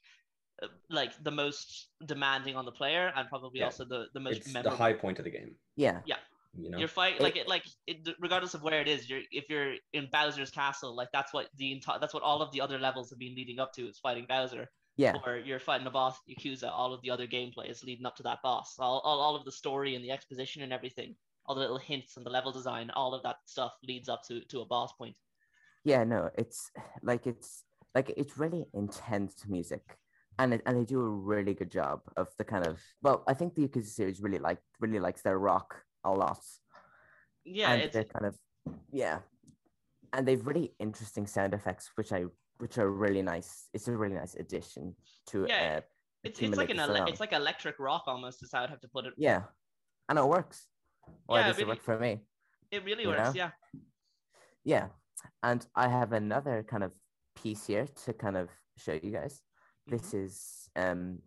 uh, 0.64 0.68
like 0.90 1.12
the 1.24 1.32
most 1.32 1.90
demanding 2.06 2.56
on 2.56 2.66
the 2.66 2.72
player 2.72 3.12
and 3.16 3.28
probably 3.28 3.60
yeah. 3.60 3.66
also 3.66 3.84
the 3.84 4.06
the 4.14 4.20
most 4.20 4.38
it's 4.38 4.54
memorable. 4.54 4.72
the 4.72 4.84
high 4.84 4.94
point 4.94 5.20
of 5.20 5.26
the 5.26 5.32
game 5.32 5.56
yeah 5.76 6.00
yeah 6.06 6.18
You 6.60 6.70
know, 6.70 6.78
you're 6.80 6.88
fighting 6.88 7.22
like 7.22 7.38
it, 7.38 7.48
like 7.48 7.64
it, 7.88 8.08
regardless 8.20 8.54
of 8.54 8.62
where 8.62 8.82
it 8.82 8.88
is. 8.88 9.10
You're 9.10 9.22
if 9.32 9.50
you're 9.50 9.76
in 9.94 10.10
Bowser's 10.12 10.52
castle, 10.52 10.96
like 10.96 11.08
that's 11.14 11.34
what 11.34 11.48
the 11.56 11.72
entire 11.72 12.00
that's 12.00 12.14
what 12.14 12.24
all 12.24 12.42
of 12.42 12.52
the 12.52 12.60
other 12.60 12.78
levels 12.78 13.10
have 13.10 13.20
been 13.20 13.36
leading 13.36 13.60
up 13.60 13.72
to. 13.74 13.88
Is 13.88 14.00
fighting 14.00 14.26
Bowser. 14.28 14.70
Yeah. 15.02 15.16
Or 15.26 15.38
you're 15.38 15.60
fighting 15.60 15.88
a 15.88 15.92
boss, 15.92 16.18
Yakuza. 16.30 16.70
All 16.72 16.94
of 16.94 17.02
the 17.02 17.10
other 17.10 17.28
gameplay 17.28 17.70
is 17.70 17.84
leading 17.84 18.06
up 18.06 18.16
to 18.18 18.24
that 18.24 18.42
boss. 18.44 18.76
All, 18.78 19.00
all, 19.00 19.20
all 19.20 19.36
of 19.36 19.46
the 19.46 19.52
story 19.52 19.96
and 19.96 20.04
the 20.04 20.12
exposition 20.12 20.62
and 20.62 20.72
everything, 20.72 21.16
all 21.46 21.56
the 21.56 21.62
little 21.62 21.78
hints 21.80 22.18
and 22.18 22.26
the 22.26 22.30
level 22.30 22.52
design, 22.52 22.92
all 22.92 23.14
of 23.14 23.24
that 23.24 23.38
stuff 23.46 23.74
leads 23.84 24.10
up 24.10 24.22
to 24.28 24.42
to 24.50 24.62
a 24.62 24.66
boss 24.66 24.94
point. 24.94 25.16
Yeah, 25.84 26.04
no, 26.04 26.30
it's 26.38 26.70
like 27.02 27.26
it's 27.26 27.64
like 27.96 28.14
it's 28.16 28.38
really 28.38 28.66
intense 28.74 29.44
music 29.48 29.98
and 30.40 30.54
it, 30.54 30.62
and 30.66 30.78
they 30.78 30.86
do 30.86 31.00
a 31.00 31.10
really 31.10 31.54
good 31.54 31.72
job 31.72 32.02
of 32.18 32.28
the 32.38 32.44
kind 32.44 32.66
of 32.66 32.80
well 33.02 33.24
i 33.28 33.34
think 33.34 33.54
the 33.54 33.68
yakuza 33.68 33.88
series 33.88 34.22
really 34.22 34.40
like 34.40 34.60
really 34.80 35.00
likes 35.00 35.22
their 35.22 35.38
rock 35.38 35.84
a 36.06 36.12
lot 36.12 36.40
yeah 37.44 37.74
and 37.74 37.92
they're 37.92 38.04
kind 38.04 38.26
of 38.26 38.36
yeah 38.92 39.20
and 40.14 40.28
they've 40.28 40.46
really 40.46 40.74
interesting 40.80 41.28
sound 41.28 41.54
effects 41.54 41.92
which 41.96 42.12
i 42.12 42.24
which 42.62 42.78
are 42.78 42.92
really 42.92 43.24
nice. 43.24 43.68
It's 43.74 43.88
a 43.88 43.98
really 43.98 44.16
nice 44.16 44.36
addition 44.36 44.96
to 45.28 45.48
yeah. 45.50 45.78
uh, 45.78 45.82
it's, 46.24 46.40
it's 46.40 46.56
like 46.56 46.70
an 46.70 46.80
ele- 46.80 47.08
it's 47.08 47.20
like 47.20 47.34
electric 47.34 47.80
rock 47.80 48.04
almost 48.06 48.44
is 48.44 48.52
how 48.54 48.62
i'd 48.62 48.70
have 48.70 48.80
to 48.82 48.88
put 48.88 49.06
it. 49.06 49.14
Yeah. 49.18 49.42
And 50.08 50.20
it 50.20 50.26
works. 50.26 50.68
Or 51.28 51.40
yeah, 51.40 51.50
it 51.50 51.58
really, 51.58 51.66
work 51.66 51.82
for 51.82 51.98
me. 51.98 52.20
It 52.70 52.86
really 52.86 53.08
works 53.08 53.34
know? 53.34 53.34
yeah. 53.36 53.50
Yeah. 54.64 54.88
And 55.42 55.66
i 55.76 55.88
have 55.88 56.14
another 56.14 56.64
kind 56.70 56.84
of 56.84 56.92
piece 57.42 57.66
here 57.66 57.88
to 58.06 58.14
kind 58.14 58.38
of 58.38 58.50
show 58.78 58.94
you 59.02 59.12
guys. 59.12 59.42
This 59.88 60.10
mm-hmm. 60.10 60.26
is 60.26 60.70
um 60.76 61.18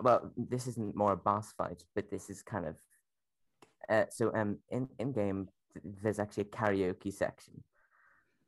well 0.00 0.30
this 0.36 0.68
isn't 0.68 0.94
more 0.94 1.12
a 1.12 1.16
boss 1.16 1.52
fight 1.58 1.82
but 1.94 2.10
this 2.10 2.30
is 2.30 2.42
kind 2.42 2.66
of 2.66 2.76
uh, 3.88 4.04
so 4.10 4.32
um 4.34 4.58
in 4.70 4.88
in 5.00 5.12
game 5.12 5.48
there's 6.02 6.20
actually 6.20 6.44
a 6.44 6.56
karaoke 6.56 7.12
section. 7.12 7.64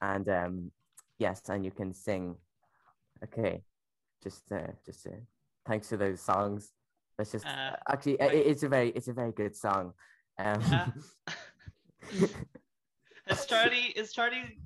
And 0.01 0.29
um 0.29 0.71
yes 1.19 1.43
and 1.49 1.65
you 1.65 1.71
can 1.71 1.93
sing 1.93 2.37
okay 3.23 3.63
just 4.23 4.51
uh 4.53 4.73
just 4.85 5.07
uh, 5.07 5.11
thanks 5.67 5.89
for 5.89 5.97
those 5.97 6.21
songs 6.21 6.73
let's 7.19 7.33
just 7.33 7.47
uh, 7.47 7.77
actually 7.89 8.15
it, 8.15 8.33
it's 8.33 8.63
a 8.63 8.69
very 8.69 8.91
it's 8.91 9.09
a 9.09 9.13
very 9.13 9.33
good 9.33 9.55
song 9.55 9.93
um 10.39 10.93
is 13.29 13.47
charlie 13.47 13.93
is 13.97 14.13
charlie 14.13 14.59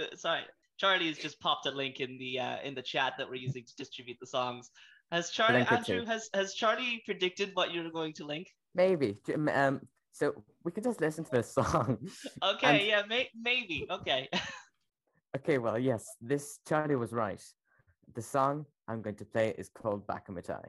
uh, 0.00 0.16
sorry 0.16 0.42
has 0.82 1.18
just 1.18 1.40
popped 1.40 1.66
a 1.66 1.70
link 1.70 2.00
in 2.00 2.18
the 2.18 2.38
uh, 2.38 2.56
in 2.64 2.74
the 2.74 2.82
chat 2.82 3.14
that 3.18 3.28
we're 3.28 3.36
using 3.36 3.64
to 3.64 3.74
distribute 3.76 4.18
the 4.20 4.26
songs. 4.26 4.70
Has 5.10 5.30
Charlie 5.30 5.66
Andrew 5.70 6.04
has 6.06 6.30
has 6.34 6.54
Charlie 6.54 7.02
predicted 7.04 7.50
what 7.54 7.72
you're 7.72 7.90
going 7.90 8.12
to 8.14 8.26
link? 8.26 8.48
Maybe. 8.74 9.18
Um. 9.52 9.80
So 10.14 10.34
we 10.64 10.72
can 10.72 10.82
just 10.82 11.00
listen 11.00 11.24
to 11.24 11.30
this 11.30 11.54
song. 11.54 11.98
Okay. 12.42 12.66
and... 12.80 12.86
Yeah. 12.86 13.02
May- 13.08 13.30
maybe. 13.40 13.86
Okay. 13.90 14.28
okay. 15.36 15.58
Well, 15.58 15.78
yes. 15.78 16.16
This 16.20 16.60
Charlie 16.66 16.96
was 16.96 17.12
right. 17.12 17.42
The 18.14 18.22
song 18.22 18.66
I'm 18.88 19.02
going 19.02 19.16
to 19.16 19.24
play 19.24 19.54
is 19.58 19.68
called 19.68 20.06
Baka 20.06 20.32
Mitai. 20.32 20.68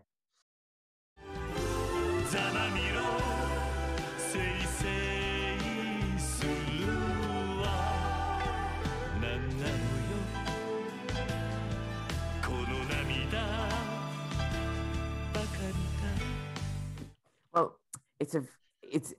Well, 17.53 17.77
it's 18.19 18.33
a 18.33 18.43
it's 18.81 19.13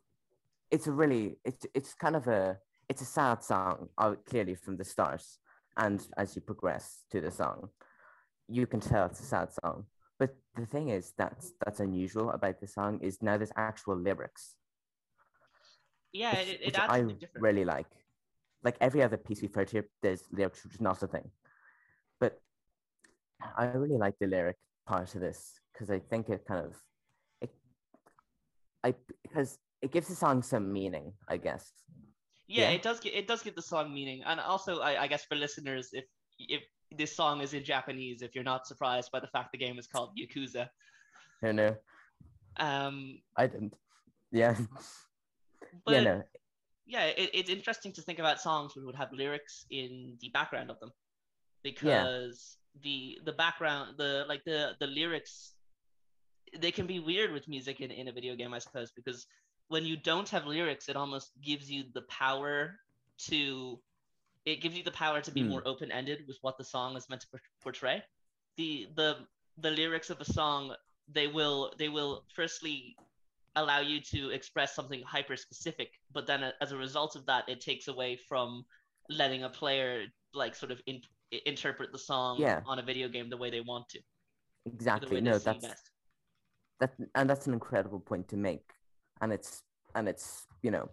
it's 0.70 0.86
a 0.88 0.92
really 0.92 1.36
it's 1.44 1.66
it's 1.72 1.94
kind 1.94 2.16
of 2.16 2.26
a 2.26 2.58
it's 2.94 3.02
a 3.02 3.16
sad 3.18 3.42
song 3.42 3.88
uh, 3.98 4.14
clearly 4.24 4.54
from 4.54 4.76
the 4.76 4.84
start 4.84 5.24
and 5.76 6.06
as 6.16 6.36
you 6.36 6.42
progress 6.42 7.02
to 7.10 7.20
the 7.20 7.30
song 7.30 7.68
you 8.48 8.66
can 8.66 8.78
tell 8.78 9.06
it's 9.06 9.20
a 9.20 9.24
sad 9.24 9.48
song. 9.52 9.86
But 10.18 10.36
the 10.54 10.66
thing 10.66 10.90
is 10.90 11.12
that's 11.18 11.54
that's 11.64 11.80
unusual 11.80 12.30
about 12.30 12.60
the 12.60 12.68
song 12.68 13.00
is 13.02 13.20
now 13.20 13.36
there's 13.36 13.50
actual 13.56 13.96
lyrics. 13.96 14.54
Yeah 16.12 16.38
which, 16.38 16.48
it, 16.48 16.60
it 16.62 16.78
i 16.78 17.04
really 17.34 17.64
like. 17.64 17.90
Like 18.62 18.76
every 18.80 19.02
other 19.02 19.16
piece 19.16 19.42
we've 19.42 19.54
heard 19.54 19.70
here 19.70 19.88
there's 20.02 20.22
lyrics 20.30 20.62
which 20.62 20.74
is 20.74 20.80
not 20.80 21.02
a 21.02 21.08
thing. 21.08 21.30
But 22.20 22.40
i 23.56 23.64
really 23.64 23.98
like 23.98 24.14
the 24.20 24.28
lyric 24.28 24.56
part 24.86 25.14
of 25.14 25.20
this 25.20 25.60
because 25.72 25.90
i 25.90 25.98
think 25.98 26.28
it 26.30 26.44
kind 26.46 26.64
of 26.66 26.76
it, 27.42 27.50
I 28.84 28.94
because 29.22 29.58
it 29.84 29.92
gives 29.92 30.08
the 30.08 30.14
song 30.14 30.42
some 30.42 30.72
meaning, 30.72 31.12
I 31.28 31.36
guess. 31.36 31.70
Yeah, 32.46 32.68
yeah, 32.68 32.76
it 32.76 32.82
does. 32.82 33.00
Get, 33.00 33.14
it 33.14 33.26
does 33.26 33.42
give 33.42 33.54
the 33.54 33.62
song 33.62 33.92
meaning, 33.92 34.22
and 34.26 34.38
also, 34.38 34.80
I, 34.80 35.02
I 35.02 35.06
guess 35.06 35.24
for 35.24 35.34
listeners, 35.34 35.90
if 35.92 36.04
if 36.38 36.62
this 36.96 37.14
song 37.14 37.40
is 37.40 37.54
in 37.54 37.64
Japanese, 37.64 38.22
if 38.22 38.34
you're 38.34 38.44
not 38.44 38.66
surprised 38.66 39.10
by 39.12 39.20
the 39.20 39.28
fact 39.28 39.52
the 39.52 39.58
game 39.58 39.78
is 39.78 39.86
called 39.86 40.10
Yakuza. 40.18 40.68
Who 41.40 41.52
knew? 41.52 41.74
Um, 42.58 43.18
I 43.36 43.46
didn't. 43.46 43.74
Yeah. 44.32 44.56
But, 45.84 45.94
yeah, 45.94 46.00
no. 46.02 46.22
Yeah, 46.86 47.06
it, 47.06 47.30
it's 47.34 47.50
interesting 47.50 47.90
to 47.94 48.02
think 48.02 48.20
about 48.20 48.40
songs 48.40 48.76
which 48.76 48.84
would 48.84 48.94
have 48.94 49.12
lyrics 49.12 49.66
in 49.70 50.16
the 50.20 50.28
background 50.28 50.70
of 50.70 50.78
them, 50.78 50.92
because 51.64 52.58
yeah. 52.76 52.80
the 52.84 53.18
the 53.24 53.32
background, 53.32 53.94
the 53.98 54.24
like 54.28 54.44
the 54.44 54.76
the 54.78 54.86
lyrics 54.86 55.54
they 56.60 56.70
can 56.70 56.86
be 56.86 57.00
weird 57.00 57.32
with 57.32 57.48
music 57.48 57.80
in, 57.80 57.90
in 57.90 58.08
a 58.08 58.12
video 58.12 58.36
game, 58.36 58.54
I 58.54 58.58
suppose, 58.58 58.92
because 58.94 59.26
when 59.74 59.84
you 59.84 59.96
don't 59.96 60.28
have 60.28 60.46
lyrics, 60.46 60.88
it 60.88 60.94
almost 60.94 61.32
gives 61.42 61.68
you 61.68 61.82
the 61.94 62.02
power 62.02 62.78
to 63.26 63.80
it 64.46 64.60
gives 64.60 64.76
you 64.76 64.84
the 64.84 64.92
power 64.92 65.20
to 65.20 65.32
be 65.32 65.42
mm. 65.42 65.48
more 65.48 65.62
open 65.66 65.90
ended 65.90 66.20
with 66.28 66.38
what 66.42 66.56
the 66.58 66.62
song 66.62 66.96
is 66.96 67.08
meant 67.10 67.22
to 67.22 67.28
portray. 67.60 68.00
The 68.56 68.86
the 68.94 69.08
the 69.58 69.72
lyrics 69.72 70.10
of 70.10 70.20
a 70.20 70.24
song 70.24 70.76
they 71.08 71.26
will 71.26 71.72
they 71.76 71.88
will 71.88 72.24
firstly 72.38 72.94
allow 73.56 73.80
you 73.80 74.00
to 74.12 74.30
express 74.30 74.76
something 74.76 75.02
hyper 75.04 75.36
specific, 75.36 75.90
but 76.12 76.24
then 76.28 76.52
as 76.60 76.70
a 76.70 76.76
result 76.76 77.16
of 77.16 77.26
that, 77.26 77.48
it 77.48 77.60
takes 77.60 77.88
away 77.88 78.16
from 78.28 78.64
letting 79.08 79.42
a 79.42 79.48
player 79.48 80.04
like 80.34 80.54
sort 80.54 80.70
of 80.70 80.80
in, 80.86 81.00
interpret 81.46 81.90
the 81.90 81.98
song 81.98 82.36
yeah. 82.38 82.60
on 82.64 82.78
a 82.78 82.82
video 82.90 83.08
game 83.08 83.28
the 83.28 83.36
way 83.36 83.50
they 83.50 83.60
want 83.60 83.88
to. 83.88 83.98
Exactly. 84.66 85.20
No, 85.20 85.36
that's 85.38 85.66
best 85.66 85.90
that 86.80 86.92
and 87.14 87.28
that's 87.30 87.46
an 87.46 87.52
incredible 87.52 88.00
point 88.00 88.28
to 88.28 88.36
make 88.36 88.73
and 89.24 89.32
it's 89.32 89.62
and 89.94 90.08
it's 90.08 90.46
you 90.62 90.70
know 90.70 90.88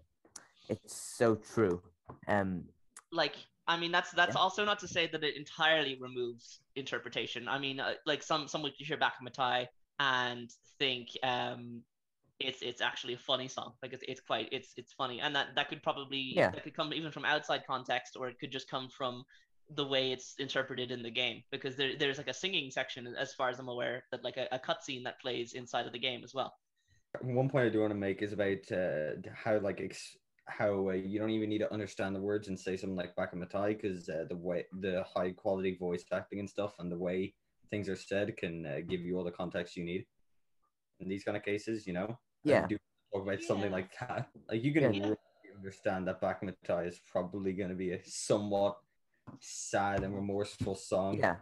it's 0.70 0.96
so 0.96 1.36
true. 1.36 1.82
Um 2.28 2.64
like 3.12 3.36
i 3.68 3.78
mean 3.78 3.92
that's 3.92 4.12
that's 4.12 4.36
yeah. 4.36 4.42
also 4.42 4.64
not 4.64 4.80
to 4.80 4.88
say 4.88 5.06
that 5.06 5.24
it 5.24 5.36
entirely 5.38 5.98
removes 6.00 6.62
interpretation. 6.76 7.48
I 7.48 7.60
mean 7.60 7.80
uh, 7.80 7.94
like 8.06 8.24
some 8.24 8.48
some 8.48 8.62
would 8.64 8.74
hear 8.78 8.98
Baka 8.98 9.22
Mitai 9.24 9.68
and 10.00 10.50
think 10.80 11.10
um 11.24 11.82
it's 12.40 12.62
it's 12.62 12.82
actually 12.82 13.14
a 13.14 13.18
funny 13.18 13.48
song. 13.48 13.74
Like 13.84 13.94
it's, 13.94 14.04
it's 14.08 14.22
quite 14.22 14.48
it's 14.52 14.74
it's 14.78 14.94
funny. 14.94 15.20
And 15.20 15.36
that 15.36 15.50
that 15.56 15.70
could 15.70 15.84
probably 15.84 16.34
yeah. 16.36 16.52
that 16.52 16.64
could 16.64 16.76
come 16.76 16.94
even 16.94 17.12
from 17.12 17.26
outside 17.26 17.64
context 17.68 18.16
or 18.18 18.30
it 18.30 18.40
could 18.40 18.52
just 18.52 18.70
come 18.70 18.88
from 18.90 19.24
the 19.76 19.86
way 19.86 20.12
it's 20.12 20.36
interpreted 20.40 20.92
in 20.92 21.02
the 21.02 21.12
game 21.12 21.44
because 21.52 21.76
there, 21.76 21.94
there's 21.98 22.18
like 22.18 22.28
a 22.28 22.34
singing 22.34 22.70
section 22.72 23.08
as 23.18 23.34
far 23.34 23.50
as 23.50 23.58
i'm 23.58 23.70
aware 23.70 24.04
that 24.12 24.22
like 24.22 24.36
a, 24.38 24.48
a 24.52 24.60
cutscene 24.60 25.04
that 25.04 25.20
plays 25.22 25.54
inside 25.54 25.86
of 25.86 25.94
the 25.94 26.00
game 26.00 26.22
as 26.26 26.34
well 26.34 26.54
one 27.22 27.50
point 27.50 27.66
i 27.66 27.70
do 27.70 27.82
want 27.82 27.92
to 27.92 27.98
make 27.98 28.22
is 28.22 28.34
about 28.34 28.72
uh, 28.72 29.12
how 29.34 29.60
like 29.60 29.82
ex- 29.82 30.18
how 30.48 30.90
uh, 30.90 30.94
you 30.94 31.20
don't 31.20 31.30
even 31.30 31.50
need 31.50 31.60
to 31.60 31.74
understand 31.74 32.16
the 32.16 32.20
words 32.20 32.48
and 32.48 32.60
say 32.60 32.76
something 32.76 32.98
like 32.98 33.16
Baka 33.16 33.36
Mitai 33.36 33.80
because 33.80 34.10
uh, 34.10 34.26
the 34.28 34.36
way 34.36 34.66
the 34.82 35.06
high 35.14 35.32
quality 35.32 35.78
voice 35.78 36.04
acting 36.12 36.40
and 36.40 36.50
stuff 36.50 36.74
and 36.80 36.92
the 36.92 36.98
way 36.98 37.34
things 37.70 37.88
are 37.88 37.96
said 37.96 38.36
can 38.36 38.66
uh, 38.66 38.80
give 38.88 39.02
you 39.02 39.18
all 39.18 39.24
the 39.24 39.32
context 39.32 39.78
you 39.78 39.86
need 39.86 40.06
in 41.00 41.08
these 41.08 41.24
kind 41.24 41.38
of 41.38 41.44
cases 41.44 41.88
you 41.88 41.94
know 41.94 42.18
yeah 42.44 42.66
do 42.68 42.78
talk 43.14 43.24
about 43.24 43.42
yeah. 43.42 43.48
something 43.48 43.72
like 43.72 43.90
that 44.00 44.28
like 44.50 44.64
you 44.64 44.74
can 44.74 44.94
yeah. 44.94 45.02
really 45.04 45.16
understand 45.56 46.08
that 46.08 46.20
Baka 46.20 46.46
Mitai 46.46 46.88
is 46.88 47.00
probably 47.12 47.54
going 47.54 47.70
to 47.70 47.76
be 47.76 47.92
a 47.92 48.00
somewhat 48.04 48.78
sad 49.40 50.04
and 50.04 50.16
remorseful 50.16 50.76
song. 50.76 51.18
Yeah. 51.18 51.36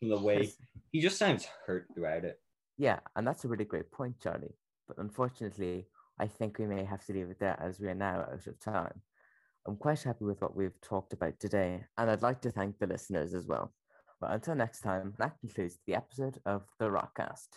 From 0.00 0.08
the 0.10 0.18
way 0.18 0.50
he 0.92 1.00
just 1.00 1.18
sounds 1.18 1.46
hurt 1.66 1.86
throughout 1.94 2.24
it. 2.24 2.40
Yeah, 2.76 2.98
and 3.14 3.26
that's 3.26 3.44
a 3.44 3.48
really 3.48 3.64
great 3.64 3.90
point, 3.90 4.20
Charlie. 4.20 4.54
But 4.88 4.98
unfortunately, 4.98 5.86
I 6.18 6.26
think 6.26 6.58
we 6.58 6.66
may 6.66 6.84
have 6.84 7.04
to 7.06 7.12
leave 7.12 7.30
it 7.30 7.40
there 7.40 7.58
as 7.60 7.80
we 7.80 7.88
are 7.88 7.94
now 7.94 8.20
out 8.20 8.46
of 8.46 8.60
time. 8.60 9.02
I'm 9.66 9.76
quite 9.76 10.02
happy 10.02 10.24
with 10.24 10.40
what 10.40 10.56
we've 10.56 10.80
talked 10.80 11.12
about 11.12 11.40
today, 11.40 11.84
and 11.98 12.10
I'd 12.10 12.22
like 12.22 12.40
to 12.42 12.50
thank 12.50 12.78
the 12.78 12.86
listeners 12.86 13.34
as 13.34 13.46
well. 13.46 13.74
But 14.20 14.30
until 14.30 14.54
next 14.54 14.80
time, 14.80 15.14
that 15.18 15.38
concludes 15.40 15.78
the 15.86 15.94
episode 15.94 16.38
of 16.46 16.62
the 16.78 16.86
Rockcast. 16.86 17.48